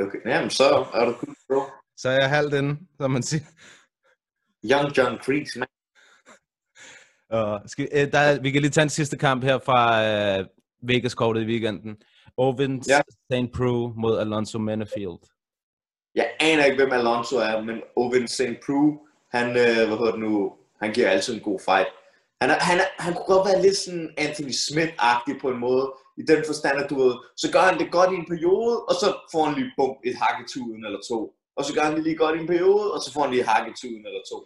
[0.00, 1.62] Okay, jamen så er du cool, bro.
[1.96, 3.44] Så er jeg halvt inde, som man siger.
[4.64, 5.68] Young John Kreese, man.
[7.30, 10.46] Og skal, øh, der, er- vi kan lige tage en sidste kamp her fra øh,
[10.82, 12.02] Vegas-kortet i weekenden.
[12.36, 13.00] Ovens Ja.
[13.32, 13.52] St.
[13.56, 15.18] Prue mod Alonso Menefield.
[16.14, 18.56] Jeg aner ikke, hvem Alonso er, men Owen St.
[18.66, 18.98] Prue,
[19.32, 21.88] han, øh, hvad hedder det nu, han giver altid en god fight.
[22.40, 25.92] Han, er, han, er, han kunne godt være lidt sådan Anthony Smith-agtig på en måde,
[26.18, 28.94] i den forstand, at du ved, så gør han det godt i en periode, og
[28.94, 31.34] så får han lige bump et hak i tuden eller to.
[31.56, 33.40] Og så gør han det lige godt i en periode, og så får han lige
[33.42, 34.38] et hak i tuden eller to.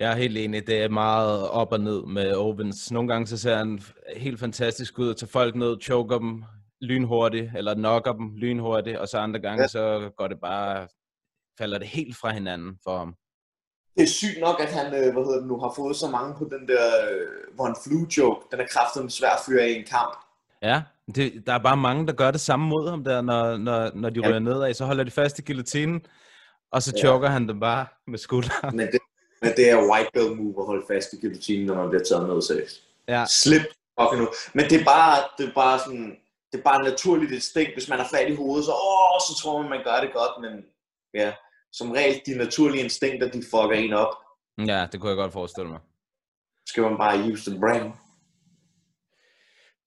[0.00, 2.90] Jeg er helt enig, det er meget op og ned med Ovens.
[2.90, 3.80] Nogle gange så ser han
[4.16, 6.44] helt fantastisk ud, tager folk ned, choker dem
[6.82, 9.62] lynhurtigt, eller knocker dem lynhurtigt, og så andre gange, Ja.
[9.62, 9.68] ja.
[9.68, 10.88] så går det bare,
[11.58, 13.14] falder det helt fra hinanden for ham.
[13.96, 16.34] Det er sygt nok, at han, øh, hvad hedder det nu, har fået så mange
[16.38, 19.68] på den der, øh, hvor han flu joke, den er kraftigt svær at fyre af
[19.68, 20.16] i en kamp.
[20.62, 20.82] Ja,
[21.14, 24.10] det, der er bare mange, der gør det samme mod ham der, når, når, når
[24.10, 24.28] de Ja.
[24.28, 26.06] ryger nedad, så holder de fast i guillotinen,
[26.72, 27.00] og så Ja.
[27.00, 28.76] choker han dem bare med skulderen.
[28.76, 28.98] Men det,
[29.42, 32.28] men det er white belt move at holde fast i guillotinen, når man bliver taget
[32.28, 32.82] ned seriøst.
[33.08, 33.62] Ja, Slip
[34.00, 34.28] fucking nu.
[34.54, 36.16] Men det er bare, det er bare sådan,
[36.52, 37.72] det er bare et naturligt instinkt.
[37.74, 40.34] Hvis man har fat i hovedet, så, åh, så tror man, man gør det godt,
[40.40, 40.64] men
[41.14, 41.32] ja,
[41.72, 44.14] som regel, de naturlige instinkter, de fucker en op.
[44.66, 45.80] ja, det kunne jeg godt forestille mig.
[46.68, 47.92] Skal man bare use the brain.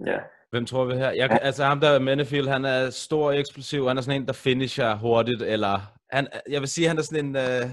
[0.05, 0.19] Ja.
[0.51, 1.11] Hvem tror vi her?
[1.11, 4.21] Jeg, kan- altså ham der er Menefield, han er stor og eksplosiv, han er sådan
[4.21, 5.79] en, der finisher hurtigt, eller
[6.11, 7.69] han, jeg vil sige, han er sådan en uh,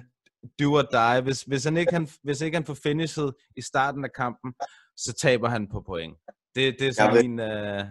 [0.61, 1.23] do or die.
[1.23, 4.55] Hvis, hvis, han ikke, han, hvis ikke han får finishet i starten af kampen,
[4.97, 6.17] så taber han på point.
[6.55, 7.41] Det, det er sådan ved- min...
[7.41, 7.85] Uh,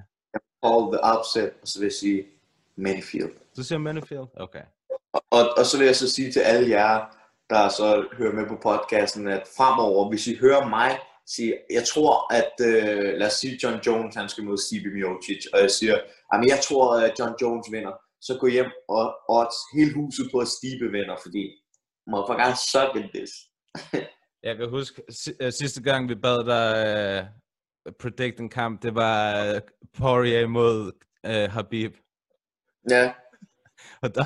[0.66, 2.26] Call the upset, og så vil jeg sige
[2.76, 3.32] Mayfield.
[3.58, 4.28] du siger Menefield?
[4.38, 4.64] Okay.
[5.14, 7.18] Og, og, og så vil jeg så sige til alle jer,
[7.50, 11.00] der så hører med på podcasten, at fremover, hvis I hører mig
[11.36, 15.42] sige, jeg tror, at, øh, lad os sige, John Jones, han skal mod Stipe Miocic,
[15.54, 15.98] og jeg siger,
[16.34, 20.38] jamen jeg tror, at John Jones vinder, så gå hjem og odds hele huset på,
[20.40, 21.44] at Stipe vinder, fordi
[22.12, 23.32] motherfucker, I suck at this.
[24.48, 25.02] Jeg kan huske,
[25.42, 27.41] øh, sidste gang vi bad dig uh,
[28.00, 29.62] predict en kamp, det var uh,
[29.98, 30.92] Poirier mod
[31.28, 31.96] uh, Habib.
[32.90, 33.14] Ja,
[34.04, 34.26] Og der,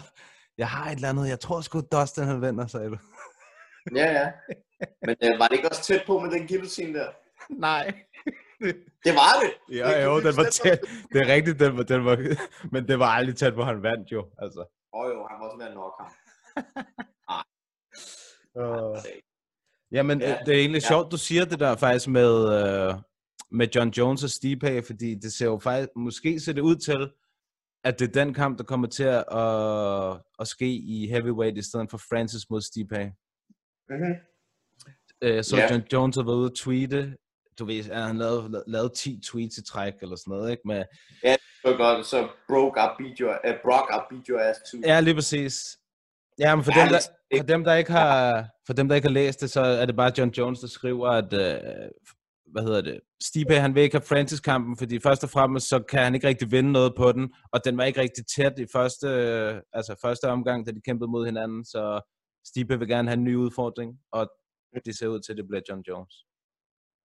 [0.58, 2.98] jeg har et eller andet, jeg tror sgu, Dustin han vinder, sagde du.
[3.96, 4.32] ja, ja.
[5.02, 7.10] Men øh, var det ikke også tæt på med den guillotine der?
[7.68, 7.94] Nej.
[9.06, 9.78] Det var det!
[9.78, 10.80] Jo, jo, den var tæt.
[11.14, 12.18] Det er rigtigt, den var, den var,
[12.74, 14.30] men det var aldrig tæt på, han vandt jo.
[14.38, 14.60] Altså.
[14.94, 16.12] Åh oh, jo, han var også med at nok ham.
[18.56, 18.98] Uh.
[19.92, 20.86] Jamen, Ja, ja, det er egentlig ja.
[20.86, 20.88] ja.
[20.88, 22.34] sjovt, du siger det der faktisk med,
[22.90, 23.02] uh,
[23.56, 27.12] med John Jones og Stipe, fordi det ser jo faktisk, måske ser det ud til,
[27.84, 31.62] at det er den kamp, der kommer til at, at, at ske i heavyweight, i
[31.62, 33.12] stedet for Francis mod Stipe.
[33.90, 34.16] Mm-hmm.
[35.22, 35.72] Øh, så Ja.
[35.72, 37.16] John Jones har været ude at tweete,
[37.60, 40.62] du ved, at han lavede, lavet 10 tweets i træk, eller sådan noget, ikke?
[40.66, 40.84] Med,
[41.66, 44.82] Så godt, så broke up beat your, uh, Brock up beat your ass too.
[44.86, 45.78] ja, lige præcis.
[46.40, 47.00] Ja, men for, Ja, dem, der,
[47.38, 49.96] for, dem, der ikke har, for dem, der ikke har læst det, så er det
[49.96, 51.90] bare John Jones, der skriver, at, øh,
[52.56, 56.04] hvad hedder det, Stipe, han vil ikke have Francis-kampen, fordi først og fremmest, så kan
[56.04, 59.08] han ikke rigtig vinde noget på den, og den var ikke rigtig tæt i første,
[59.74, 62.02] altså første omgang, da de kæmpede mod hinanden, så
[62.48, 64.32] Stipe vil gerne have en ny udfordring, og
[64.86, 66.26] det ser ud til, at det bliver John Jones.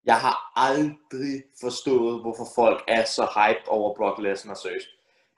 [0.05, 4.88] Jeg har aldrig forstået, hvorfor folk er så hype over Brock Lesnar, seriøst.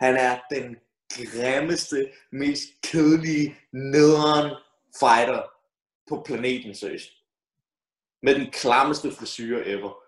[0.01, 0.77] Han er den
[1.11, 4.57] grimmeste, mest kedelige, nederen
[5.01, 5.43] fighter
[6.09, 7.11] på planeten, seriøst.
[8.23, 10.02] Med den klammeste frisyr ever.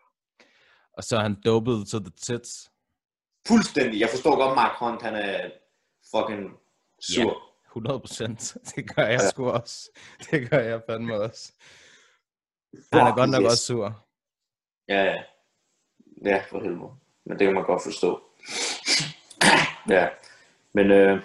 [0.96, 2.70] Og så er han dopet to the tits.
[3.48, 4.00] Fuldstændig.
[4.00, 5.50] Jeg forstår godt, Mark Hunt, han er
[6.14, 6.50] fucking
[7.00, 7.42] sur.
[7.66, 8.56] 100 procent.
[8.76, 9.90] Det gør jeg sgu også.
[10.30, 11.52] Det gør jeg fandme også.
[12.92, 13.50] Han er godt nok yes.
[13.52, 14.06] også sur.
[14.88, 15.22] Ja, ja.
[16.24, 16.90] Ja, for helvede.
[17.26, 18.22] Men det kan man godt forstå.
[19.88, 20.08] ja.
[20.72, 21.22] Men øh,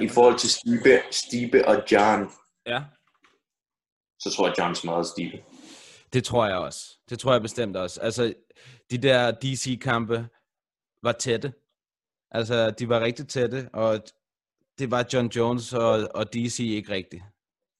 [0.00, 2.30] i forhold til Stibe, Stibe og John,
[2.66, 2.82] Ja.
[4.18, 5.44] så tror jeg, John smadrer Stibe.
[6.12, 6.98] Det tror jeg også.
[7.10, 8.00] Det tror jeg bestemt også.
[8.00, 8.34] Altså,
[8.90, 10.26] de der DC-kampe
[11.02, 11.52] var tætte.
[12.30, 14.02] Altså, de var rigtig tætte, og
[14.78, 17.22] det var John Jones og, og DC ikke rigtigt.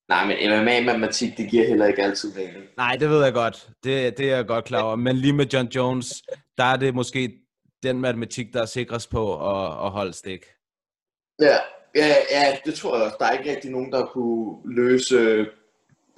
[0.08, 2.64] Nej, men MMA-matematik, det giver heller ikke altid mening.
[2.76, 3.70] Nej, det ved jeg godt.
[3.84, 4.96] Det, det er jeg godt klar over.
[4.96, 6.22] Men lige med John Jones,
[6.58, 7.32] der er det måske
[7.82, 10.44] den matematik, der er sikrest på at, at holde stik.
[11.40, 11.56] Ja,
[11.94, 13.16] ja, ja, det tror jeg også.
[13.20, 15.46] Der er ikke rigtig nogen, der kunne løse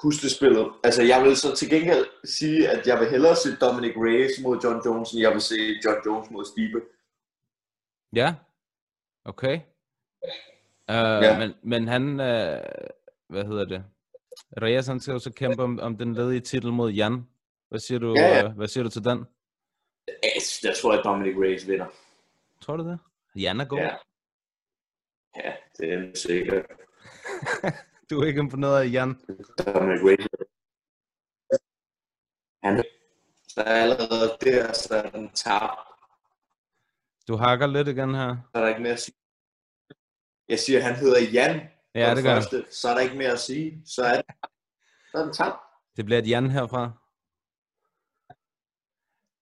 [0.03, 0.73] puslespillet.
[0.85, 4.61] Altså, jeg vil så til gengæld sige, at jeg vil hellere se Dominic Reyes mod
[4.65, 6.81] John Jones, end jeg vil se John Jones mod Stipe.
[8.17, 8.35] Ja,
[9.25, 9.57] okay.
[10.89, 10.95] Uh,
[11.25, 11.39] Ja.
[11.39, 12.63] men, men han, uh,
[13.29, 13.85] hvad hedder det?
[14.63, 17.27] Reyes, han skal jo så kæmpe om, om den ledige titel mod Jan.
[17.69, 18.45] Hvad siger du, Ja, ja.
[18.49, 19.25] øh, hvad siger du til den?
[20.09, 20.33] Jeg,
[20.63, 21.87] jeg tror, at Dominic Reyes vinder.
[22.61, 22.99] Tror du det?
[23.37, 23.79] Jan er god.
[23.79, 23.95] Ja.
[25.37, 26.67] Ja, det er sikkert.
[28.11, 29.15] Du er ikke imponeret af Jan.
[29.59, 30.27] Dominic Reyes.
[32.65, 32.85] Han
[33.49, 35.81] så allerede der, så er den tabt.
[37.29, 38.37] Du hakker lidt igen her.
[38.45, 39.15] Så er der ikke mere at sige.
[40.49, 41.61] Jeg siger, at han hedder Jan.
[41.95, 42.67] Ja, for det gør første.
[42.71, 43.83] Så er der ikke mere at sige.
[43.87, 44.25] Så er, det,
[45.11, 45.57] så er den tabt.
[45.97, 46.83] Det bliver et Jan herfra.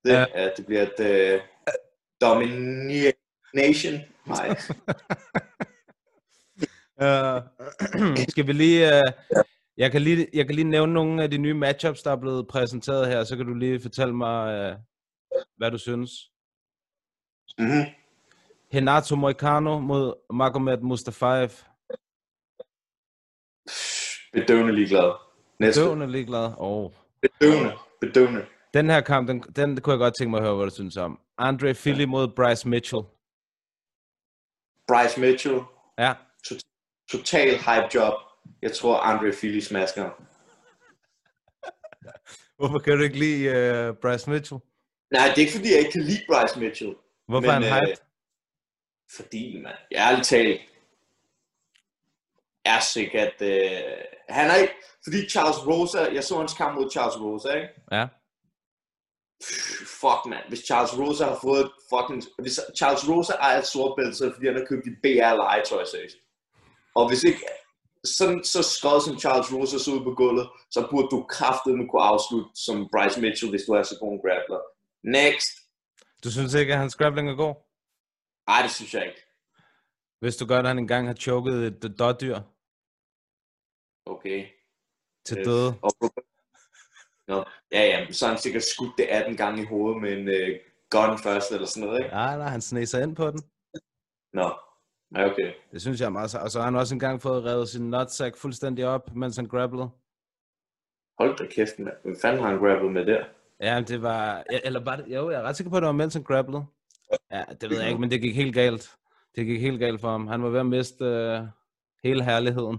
[0.04, 0.26] Det, Ja.
[0.34, 0.50] ja.
[0.56, 1.40] det bliver et uh,
[2.20, 3.94] domination.
[4.26, 4.48] Nej.
[7.01, 7.42] Uh,
[8.32, 8.86] skal vi lige...
[8.86, 9.12] Uh,
[9.76, 12.48] jeg, kan lige jeg kan lige nævne nogle af de nye matchups, der er blevet
[12.48, 14.78] præsenteret her, så kan du lige fortælle mig, uh,
[15.57, 16.11] hvad du synes.
[17.59, 17.84] Mm-hmm.
[18.74, 21.51] Renato Moicano mod Magomed Mustafaev.
[24.32, 25.12] Bedøvende ligeglad.
[25.59, 25.82] Næste.
[25.82, 26.53] Døvende ligeglad.
[26.59, 26.90] Oh.
[27.22, 27.72] Bedøvende.
[28.01, 28.46] Bedøvende.
[28.74, 30.96] Den her kamp, den, den kunne jeg godt tænke mig at høre, hvad du synes
[30.96, 31.20] om.
[31.38, 33.03] Andre Philly mod Bryce Mitchell.
[34.88, 35.61] Bryce Mitchell.
[35.98, 36.70] Ja, Total
[37.12, 38.14] hype job.
[38.62, 40.11] Jeg tror, Andre Philly smasker.
[42.58, 44.61] hvorfor kan du ikke lide uh, Bryce Mitchell?
[45.11, 46.94] Nej, det er ikke fordi, jeg ikke kan lide Bryce Mitchell.
[47.28, 47.96] Hvorfor Men, er han øh, hyped?
[49.16, 50.61] Fordi, man, ærligt talt,
[52.64, 53.70] er sikkert, øh,
[54.28, 57.68] han er ikke, fordi Charles Rosa, jeg så hans kamp mod Charles Rosa, ikke?
[57.92, 58.06] Ja.
[59.40, 60.42] Pff, Fuck, man.
[60.48, 62.22] Hvis Charles Rosa har fået et fucking...
[62.38, 64.94] Hvis Charles Rosa ejer et sort bælte, så er det fordi, han har købt i
[65.02, 66.16] BR legetøj, seriøst.
[66.95, 67.41] Og hvis ikke...
[68.05, 72.03] Sådan så skød som Charles Rosa så ud på gulvet, så burde du kraftedeme kunne
[72.03, 74.61] afslutte som Bryce Mitchell, hvis du er så god en grappler.
[75.18, 75.53] Next.
[76.24, 77.55] Du synes ikke, at hans grappling er god?
[78.49, 79.20] Ej, det synes jeg ikke.
[80.20, 82.38] Hvis du godt, at han engang har choket et dårdyr
[84.07, 84.47] Okay.
[85.26, 85.70] til Øh, døde.
[85.82, 85.91] Og,
[87.28, 90.28] Nå, ja, ja, så har han sikkert skudt det 18 gange i hovedet med en
[90.28, 90.51] uh,
[90.91, 92.14] gun først, eller sådan noget, ikke?
[92.14, 93.41] Nej, nej, han sneg sig ind på den.
[94.32, 94.49] Nå,
[95.14, 95.52] ja, okay.
[95.72, 96.34] Det synes jeg er meget...
[96.34, 99.90] Og så har han også engang fået revet sin nutsack fuldstændig op, mens han grapplede.
[101.18, 101.96] Hold da kæft, mand.
[102.02, 103.24] Hvem fanden har han grabbet med der?
[103.61, 104.44] Ja, det var...
[104.64, 105.04] Eller var det...
[105.14, 106.64] Jo, jeg er ret sikker på, at det var mens han grapplede.
[107.30, 108.90] Ja, det ved jeg ikke, men det gik helt galt.
[109.36, 110.26] Det gik helt galt for ham.
[110.26, 111.40] Han var ved at miste øh,
[112.04, 112.78] hele herligheden.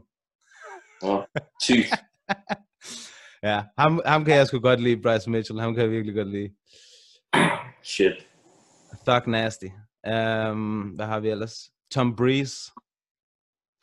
[1.02, 1.26] Nå,
[1.62, 1.88] sygt.
[3.44, 5.60] Ja, ham, ham kan jeg sgu godt lide, Bryce Mitchell.
[5.60, 6.50] Ham kan jeg virkelig godt lide.
[7.84, 8.28] Shit.
[9.08, 9.66] Thug Nasty.
[10.08, 11.72] Um, hvad har vi ellers?
[11.92, 12.72] Tom Breeze.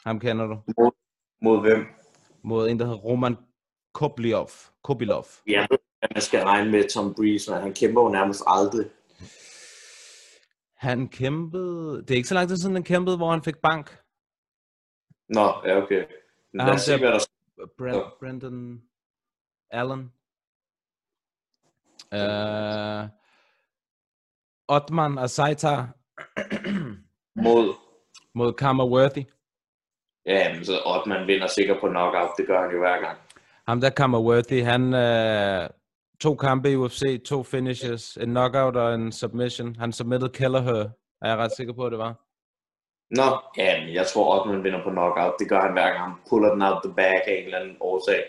[0.05, 0.63] Ham kender du.
[1.43, 1.87] Mod hvem?
[2.43, 3.37] Mod en, der hedder Roman
[3.95, 4.51] Kobilov.
[4.83, 5.27] Kobilov.
[6.03, 8.87] At man skal regne med Tom Breeze, men han kæmper jo nærmest aldrig.
[10.75, 12.03] Han kæmpede...
[12.03, 13.99] Det er ikke så lang tid siden, han kæmpede, hvor han fik bank.
[15.29, 16.05] Nå, ja, okay.
[16.53, 17.19] Men Ja, Lad os se, hvad der
[17.79, 18.03] Brent, Ja.
[18.21, 18.83] Brendan
[19.71, 20.13] Allen.
[22.13, 23.09] Uh,
[24.69, 25.95] Otman Asaitar
[27.43, 27.88] mod.
[28.41, 29.25] Mod Karma Worthy.
[30.33, 32.31] Ja, men så Ottman vinder sikkert på knockout.
[32.39, 33.19] Det gør han jo hver gang.
[33.69, 35.65] Ham der Karma Worthy, han uh,
[36.25, 39.77] to kampe i UFC, to finishes, en knockout og en submission.
[39.77, 40.83] Han submitted Kelleher,
[41.23, 42.15] er jeg ret sikker på, at det var.
[43.19, 45.35] Nå, ja, men jeg tror Ottman vinder på knockout.
[45.39, 46.11] Det gør han hver gang.
[46.11, 48.23] Han puller den out the bag af en eller anden årsag.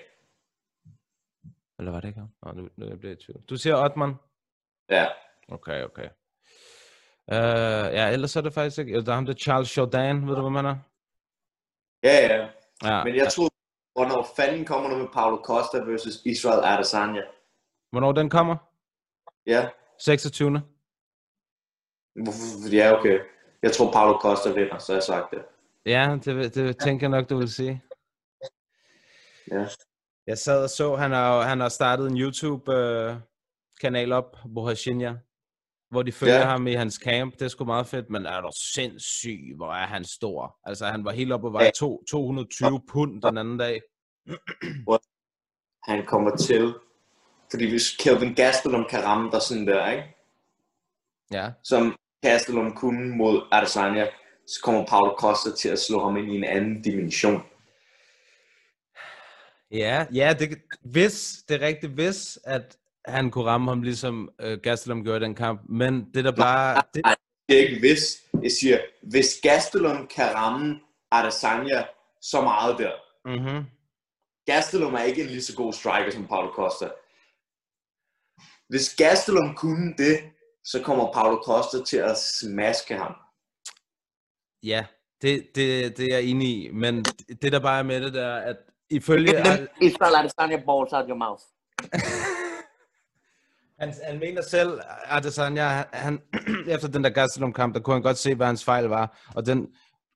[1.79, 2.31] Eller var det ikke ham?
[2.43, 3.41] Nå, nu, nu er jeg blevet i tvivl.
[3.49, 4.13] Du siger Otman?
[4.89, 5.05] Ja,
[5.51, 6.09] Okay, okay.
[7.31, 9.01] Uh, ja, ellers er det faktisk ikke...
[9.01, 10.75] Der er ham der Charles Jourdain, ved du, hvem han er?
[12.03, 12.47] ja, ja.
[12.83, 13.03] Ja.
[13.03, 13.49] Men jeg tror,
[13.93, 17.21] hvornår fanden kommer der med Paulo Costa versus Israel Adesanya?
[17.91, 18.55] Hvornår den kommer?
[19.45, 19.69] Ja,
[19.99, 20.61] 26.
[22.15, 23.19] hvorfor- ja, okay.
[23.63, 25.41] Jeg tror, Paulo Costa vinder, så jeg sagt det.
[25.85, 27.83] Ja, det, det tænker jeg nok, du vil sige.
[29.51, 29.65] Ja.
[30.27, 35.15] Jeg sad og så, han har, han har startet en YouTube-kanal op, Bohashinya,
[35.89, 36.45] hvor de følger Ja.
[36.45, 37.33] ham i hans camp.
[37.33, 40.57] Det er sgu meget fedt, men er du sindssyg, hvor er han stor.
[40.65, 41.71] Altså, han var helt oppe på vej Ja.
[41.75, 43.81] to, 220 pund den anden dag.
[45.89, 46.73] Han kommer til.
[47.51, 50.15] Fordi hvis Kelvin Gastelum kan ramme dig sådan der, ikke?
[51.31, 54.05] Ja, som Gastelum kunne mod Adesanya,
[54.47, 57.41] så kommer Paulo Costa til at slå ham ind i en anden dimension.
[59.71, 64.53] ja, ja det, hvis, det er rigtigt, hvis, at han kunne ramme ham, ligesom uh,
[64.63, 65.61] Gastelum gjorde i den kamp.
[65.69, 66.81] Men det der bare...
[66.93, 67.03] Det,
[67.49, 68.23] Det er ikke hvis.
[68.43, 70.79] Jeg siger, hvis Gastelum kan ramme
[71.11, 71.85] Adesanya
[72.21, 72.91] så meget der.
[73.25, 73.65] mm-hmm.
[74.45, 76.89] Gastelum er ikke en lige så god striker som Paulo Costa.
[78.69, 80.19] Hvis Gastelum kunne det,
[80.63, 83.15] så kommer Paulo Costa til at smaske ham.
[84.63, 84.85] Ja,
[85.21, 87.03] det, det, det er jeg enig i, men
[87.41, 88.57] det der bare er med det der, at
[88.89, 89.29] ifølge...
[89.81, 91.43] Israel Adesanya balls out your mouth.
[93.79, 96.21] Han, han mener selv, Adesanya, han, han,
[96.75, 99.67] efter den der Gastelum-kamp, der kunne han godt se, hvad hans fejl var, og den,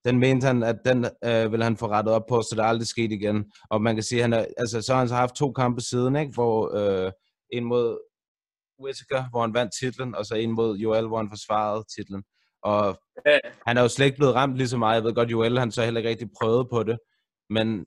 [0.06, 2.88] den mente han, at den øh, ville han få rettet op på, så det aldrig
[2.88, 3.52] skete igen.
[3.70, 6.16] Og man kan sige, han er, altså, så har han så haft to kampe siden,
[6.16, 6.34] ikke?
[6.34, 7.12] hvor øh,
[7.50, 7.98] en mod
[8.84, 12.24] Whittaker, hvor han vandt titlen, og så en mod Joel, hvor han forsvarede titlen.
[12.64, 13.40] Og Ja.
[13.68, 14.96] han er jo slet ikke blevet ramt lige så meget.
[14.96, 16.98] Jeg ved godt, Joel han så heller ikke rigtig prøvet på det.
[17.50, 17.86] Men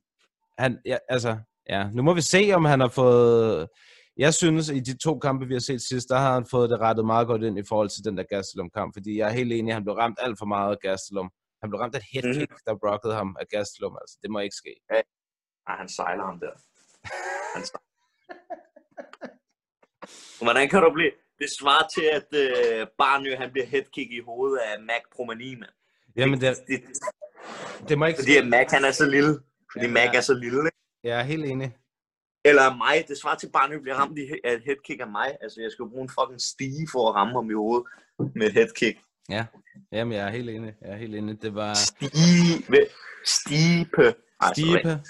[0.59, 1.37] han, ja, altså,
[1.69, 3.69] ja, nu må vi se, om han har fået...
[4.17, 6.79] Jeg synes, i de to kampe, vi har set sidst, der har han fået det
[6.81, 9.71] rettet meget godt ind i forhold til den der Gastelum-kamp, fordi jeg er helt enig,
[9.71, 11.31] at han blev ramt alt for meget af Gastelum.
[11.63, 12.67] Han blev ramt af et headkick, mm-hmm.
[12.67, 13.97] der brokkede ham af Gastelum.
[14.01, 14.73] Altså, det må ikke ske.
[14.91, 15.03] Ej,
[15.67, 16.55] han sejler ham der.
[17.55, 17.87] Han sejler.
[20.45, 21.11] Hvordan kan du blive...
[21.39, 25.71] Det svarer til, at øh, Barnø, han bliver headkick i hovedet af Mac Promani, mand.
[26.17, 26.83] Jamen, det, Det,
[27.89, 28.43] det må ikke fordi ske.
[28.43, 29.33] Mac, han er så lille.
[29.73, 29.93] Fordi Ja.
[29.93, 30.79] Mac er så lille, ikke?
[31.05, 31.77] Jeg er helt enig.
[32.49, 33.05] Eller mig.
[33.09, 35.37] Det svarer til, at Barnø bliver ramt af et headkick af mig.
[35.41, 37.85] Altså, jeg skal bruge en fucking stige for at ramme ham i hovedet
[38.35, 38.99] med et headkick.
[39.29, 39.47] Ja,
[39.93, 40.75] Jamen, jeg er helt enig.
[40.83, 41.43] Jeg er helt enig.
[41.43, 42.89] Det var Stige...
[43.25, 44.15] Stipe.
[44.41, 44.53] Ej.
[44.53, 45.03] Stipe.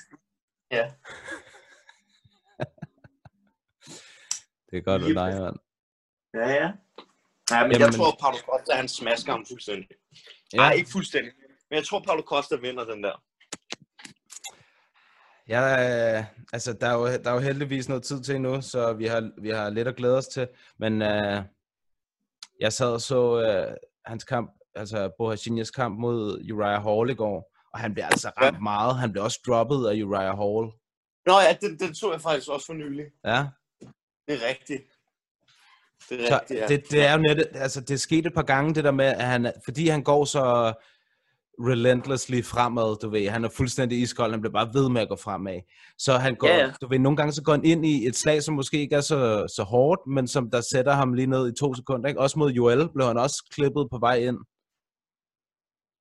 [0.70, 0.84] Ja.
[4.70, 5.56] Det er godt af dig, mand.
[6.34, 6.72] Ja, ja.
[7.50, 9.88] Ja, men Jamen- jeg tror, Paulo Costa, han smasker ham fuldstændig.
[10.54, 11.32] Nej, Ja, ikke fuldstændig.
[11.70, 13.22] Men jeg tror, Paulo Costa vinder den der.
[15.48, 15.62] Ja
[16.18, 19.06] øh, altså, der er, jo, der er jo heldigvis noget tid til endnu, så vi
[19.06, 20.48] har, vi har lidt at glæde os til.
[20.78, 21.42] Men øh,
[22.60, 23.76] jeg sad og så øh,
[24.06, 28.62] hans kamp, altså Bohashinyas kamp mod Uriah Hall i går, og han blev altså ramt
[28.62, 28.96] meget.
[28.96, 30.72] Han blev også droppet af Uriah Hall.
[31.26, 33.04] Nå ja, den, den så jeg faktisk også for nylig.
[33.24, 33.46] Ja,
[34.28, 34.82] Det er rigtigt.
[36.08, 36.66] Det er rigtigt, ja.
[36.66, 39.24] det, det er jo net, altså det skete et par gange, det der med, at
[39.26, 40.74] han, fordi han går så
[41.60, 45.16] relentlessly fremad, du ved, han er fuldstændig iskold, han bliver bare ved med at gå
[45.16, 45.60] fremad.
[45.98, 46.72] Så han går, Ja, ja.
[46.82, 49.00] du ved, nogle gange så går han ind i et slag, som måske ikke er
[49.00, 52.20] så, så hårdt, men som der sætter ham lige ned i to sekunder, ikke?
[52.20, 54.38] Også mod Joel blev han også klippet på vej ind.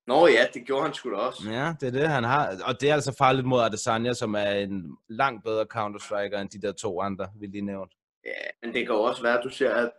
[0.08, 1.50] Nå ja, det gjorde han sgu da også.
[1.52, 2.58] Ja, det er det, han har.
[2.66, 6.62] Og det er altså farligt mod Adesanya, som er en langt bedre counter-striker end de
[6.62, 7.96] der to andre, vi lige nævnte.
[8.26, 9.92] Ja, men det kan også være, at du ser, at,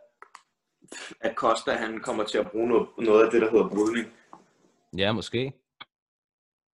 [1.20, 4.06] at Costa han kommer til at bruge noget, noget af det, der hedder brydning.
[4.98, 5.52] Ja, måske.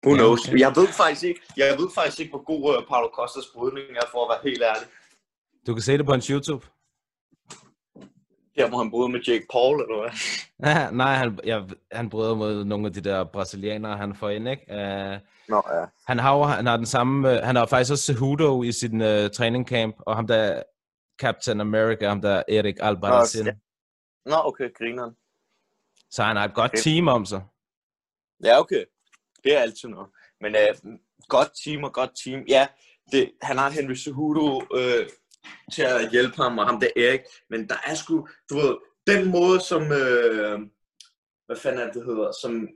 [0.05, 0.47] Who Ja, knows?
[0.47, 0.59] okay.
[0.59, 4.07] Jeg ved faktisk ikke, jeg ved faktisk ikke, hvor god uh, Paulo Costas brydning er,
[4.11, 4.87] for at være helt ærlig.
[5.67, 6.65] Du kan se det på hans YouTube.
[8.55, 10.11] Der, hvor han bryder med Jake Paul, eller hvad?
[10.69, 14.49] Ja, nej, han, jeg, han bryder mod nogle af de der brasilianere, han får ind,
[14.49, 14.63] ikke?
[14.69, 15.85] Uh, Nå ja.
[16.07, 19.01] han har jo, han har den samme, øh, han har faktisk også Cejudo i sin
[19.01, 20.63] uh, training camp, og ham der
[21.21, 23.45] Captain America, ham der Erik Albarracin.
[23.45, 23.53] Ja.
[24.25, 25.15] Nå, okay, grineren.
[26.11, 26.81] Så han har et godt Okay.
[26.83, 27.41] team om sig.
[28.43, 28.85] Ja, okay.
[29.43, 30.09] Det er altid noget.
[30.41, 30.97] Men øh,
[31.29, 32.43] godt team og godt team.
[32.47, 32.67] Ja,
[33.11, 35.09] det, han har Henry Cejudo øh,
[35.73, 37.21] til at hjælpe ham, og ham der Erik.
[37.49, 38.77] Men der er sgu, du ved,
[39.07, 40.59] den måde, som, øh,
[41.45, 42.67] hvad fanden er det, det hedder, som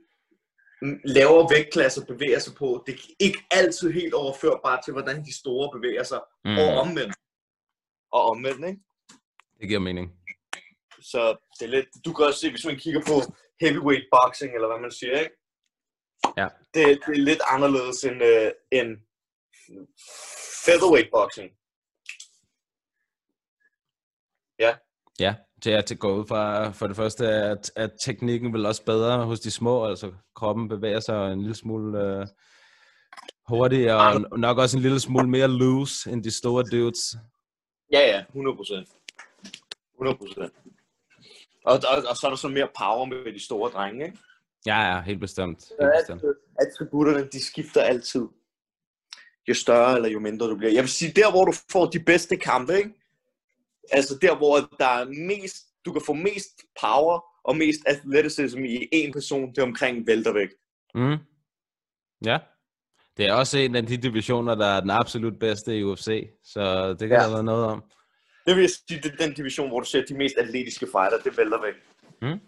[1.04, 5.78] lavere vægtklasser bevæger sig på, det er ikke altid helt overførbart til, hvordan de store
[5.78, 6.20] bevæger sig.
[6.44, 6.58] Mm.
[6.58, 7.14] og omvendt.
[8.12, 8.80] Og omvendt, ikke?
[9.60, 10.12] Det giver mening.
[11.00, 13.16] Så det er lidt, du kan også se, hvis man kigger på
[13.60, 15.36] heavyweight boxing, eller hvad man siger, ikke?
[16.36, 16.48] Ja.
[16.74, 18.96] Det, det er lidt anderledes end, øh, end
[20.64, 21.50] featherweight boxing.
[25.18, 28.84] Ja, det er til gå ud fra, for det første, at, at teknikken vil også
[28.84, 32.26] bedre hos de små, altså kroppen bevæger sig en lille smule øh,
[33.48, 37.16] hurtigere, og nok også en lille smule mere loose end de store dudes.
[37.92, 38.88] Ja, ja, 100 procent.
[39.94, 40.52] 100 procent.
[41.64, 44.18] Og, og, og, så er der så mere power med de store drenge, ikke?
[44.66, 45.64] Ja, ja, helt bestemt.
[45.80, 46.22] Helt bestemt.
[46.60, 48.22] Attributterne, de skifter altid.
[49.48, 50.72] Jo større eller jo mindre du bliver.
[50.72, 52.90] Jeg vil sige, der hvor du får de bedste kampe, ikke?
[53.92, 58.88] Altså der hvor der er mest, du kan få mest power og mest athleticism i
[58.92, 60.52] en person, det er omkring væltervægt.
[60.94, 61.16] Mm.
[62.24, 62.38] Ja.
[63.16, 66.88] Det er også en af de divisioner, der er den absolut bedste i UFC, så
[66.90, 67.24] det kan Ja.
[67.24, 67.84] der være noget om.
[68.46, 71.18] Det vil jeg sige, det er den division, hvor du ser de mest atletiske fighter,
[71.24, 71.78] det er væltervægt.
[72.22, 72.40] Mm.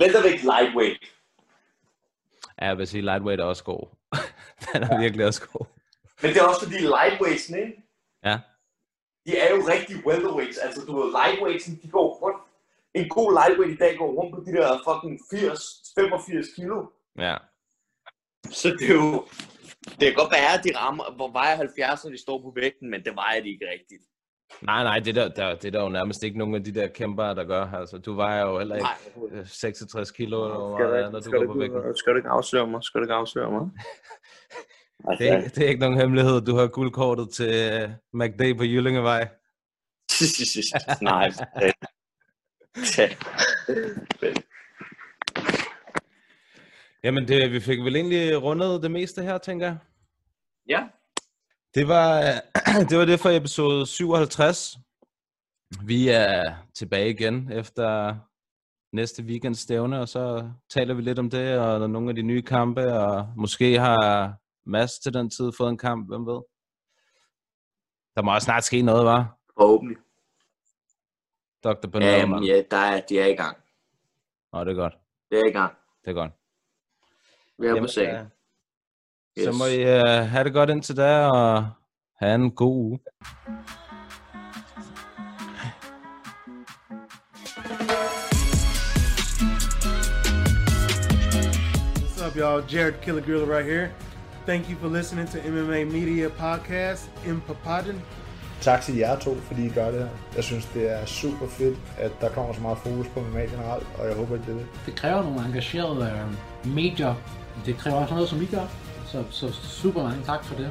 [0.00, 0.98] Væltervægt lightweight.
[2.60, 3.86] Ja, jeg vil sige, lightweight er også god.
[4.72, 5.66] den er virkelig også god.
[6.22, 7.82] Men det er også fordi lightweights, ikke?
[8.24, 8.38] Ja.
[9.26, 10.58] de er jo rigtig welterweights.
[10.58, 12.38] Altså, du ved, lightweights, de går rundt.
[12.94, 15.60] En god lightweight i dag går rundt på de der fucking 80,
[15.98, 16.86] 85 kilo.
[17.18, 17.36] Ja.
[18.50, 19.26] Så det er jo...
[19.84, 22.90] Det kan godt være, at de rammer, hvor vejer 70, når de står på vægten,
[22.90, 24.02] men det vejer de ikke rigtigt.
[24.60, 26.86] Nej, nej, det der, der, det er der jo nærmest ikke nogen af de der
[26.88, 27.64] kæmper, der gør.
[27.66, 28.88] Altså, du vejer jo heller ikke
[29.32, 31.96] Nej, øh, 66 kilo, eller hvor meget, er, når du går på vægten.
[31.96, 32.82] skal du ikke afsløre mig?
[32.84, 33.70] Skal du ikke afsløre mig?
[35.18, 36.40] Det er, det er ikke nogen hemmelighed.
[36.40, 37.90] Du har guldkortet til uh,
[38.20, 39.28] McDay på Jyllingevej.
[41.02, 41.32] Nej.
[47.04, 49.76] Jamen, det, vi fik vel egentlig rundet det meste her, tænker jeg.
[50.68, 50.82] ja.
[51.74, 52.20] Det var,
[52.88, 54.76] det var det for episode 57.
[55.86, 58.16] Vi er tilbage igen efter
[58.92, 62.42] næste weekends stævne, og så taler vi lidt om det, og nogle af de nye
[62.42, 64.34] kampe, og måske har
[64.66, 66.42] Mads til den tid fået en kamp, hvem ved?
[68.16, 69.38] Der må også snart ske noget, var?
[69.58, 69.96] Forhåbentlig.
[71.64, 71.86] Dr.
[71.92, 73.56] Benel, Um, um, ja, der er, de er i gang.
[74.52, 74.94] Nå, det er godt.
[75.30, 75.76] Det er i gang.
[76.04, 76.32] Det er godt.
[77.58, 78.26] Vi er på sagen.
[79.38, 81.66] Øh, Så må I uh, have det godt indtil da, og
[82.18, 82.98] have en god uge.
[92.02, 92.62] What's up, y'all?
[92.72, 93.90] Jared Killer Gorilla right here.
[94.46, 98.00] Thank you for listening to MMA Media Podcast in Papadon.
[98.60, 100.08] Tak til jer to, fordi I gør det her.
[100.36, 103.86] Jeg synes, det er super fedt, at der kommer så meget fokus på MMA generelt,
[103.98, 104.66] og jeg håber, at det er det.
[104.86, 106.12] det kræver nogle engagerede
[106.64, 107.14] øh, medier.
[107.66, 108.66] Det kræver også noget, som I gør.
[109.12, 110.70] Så, så super mange tak for det.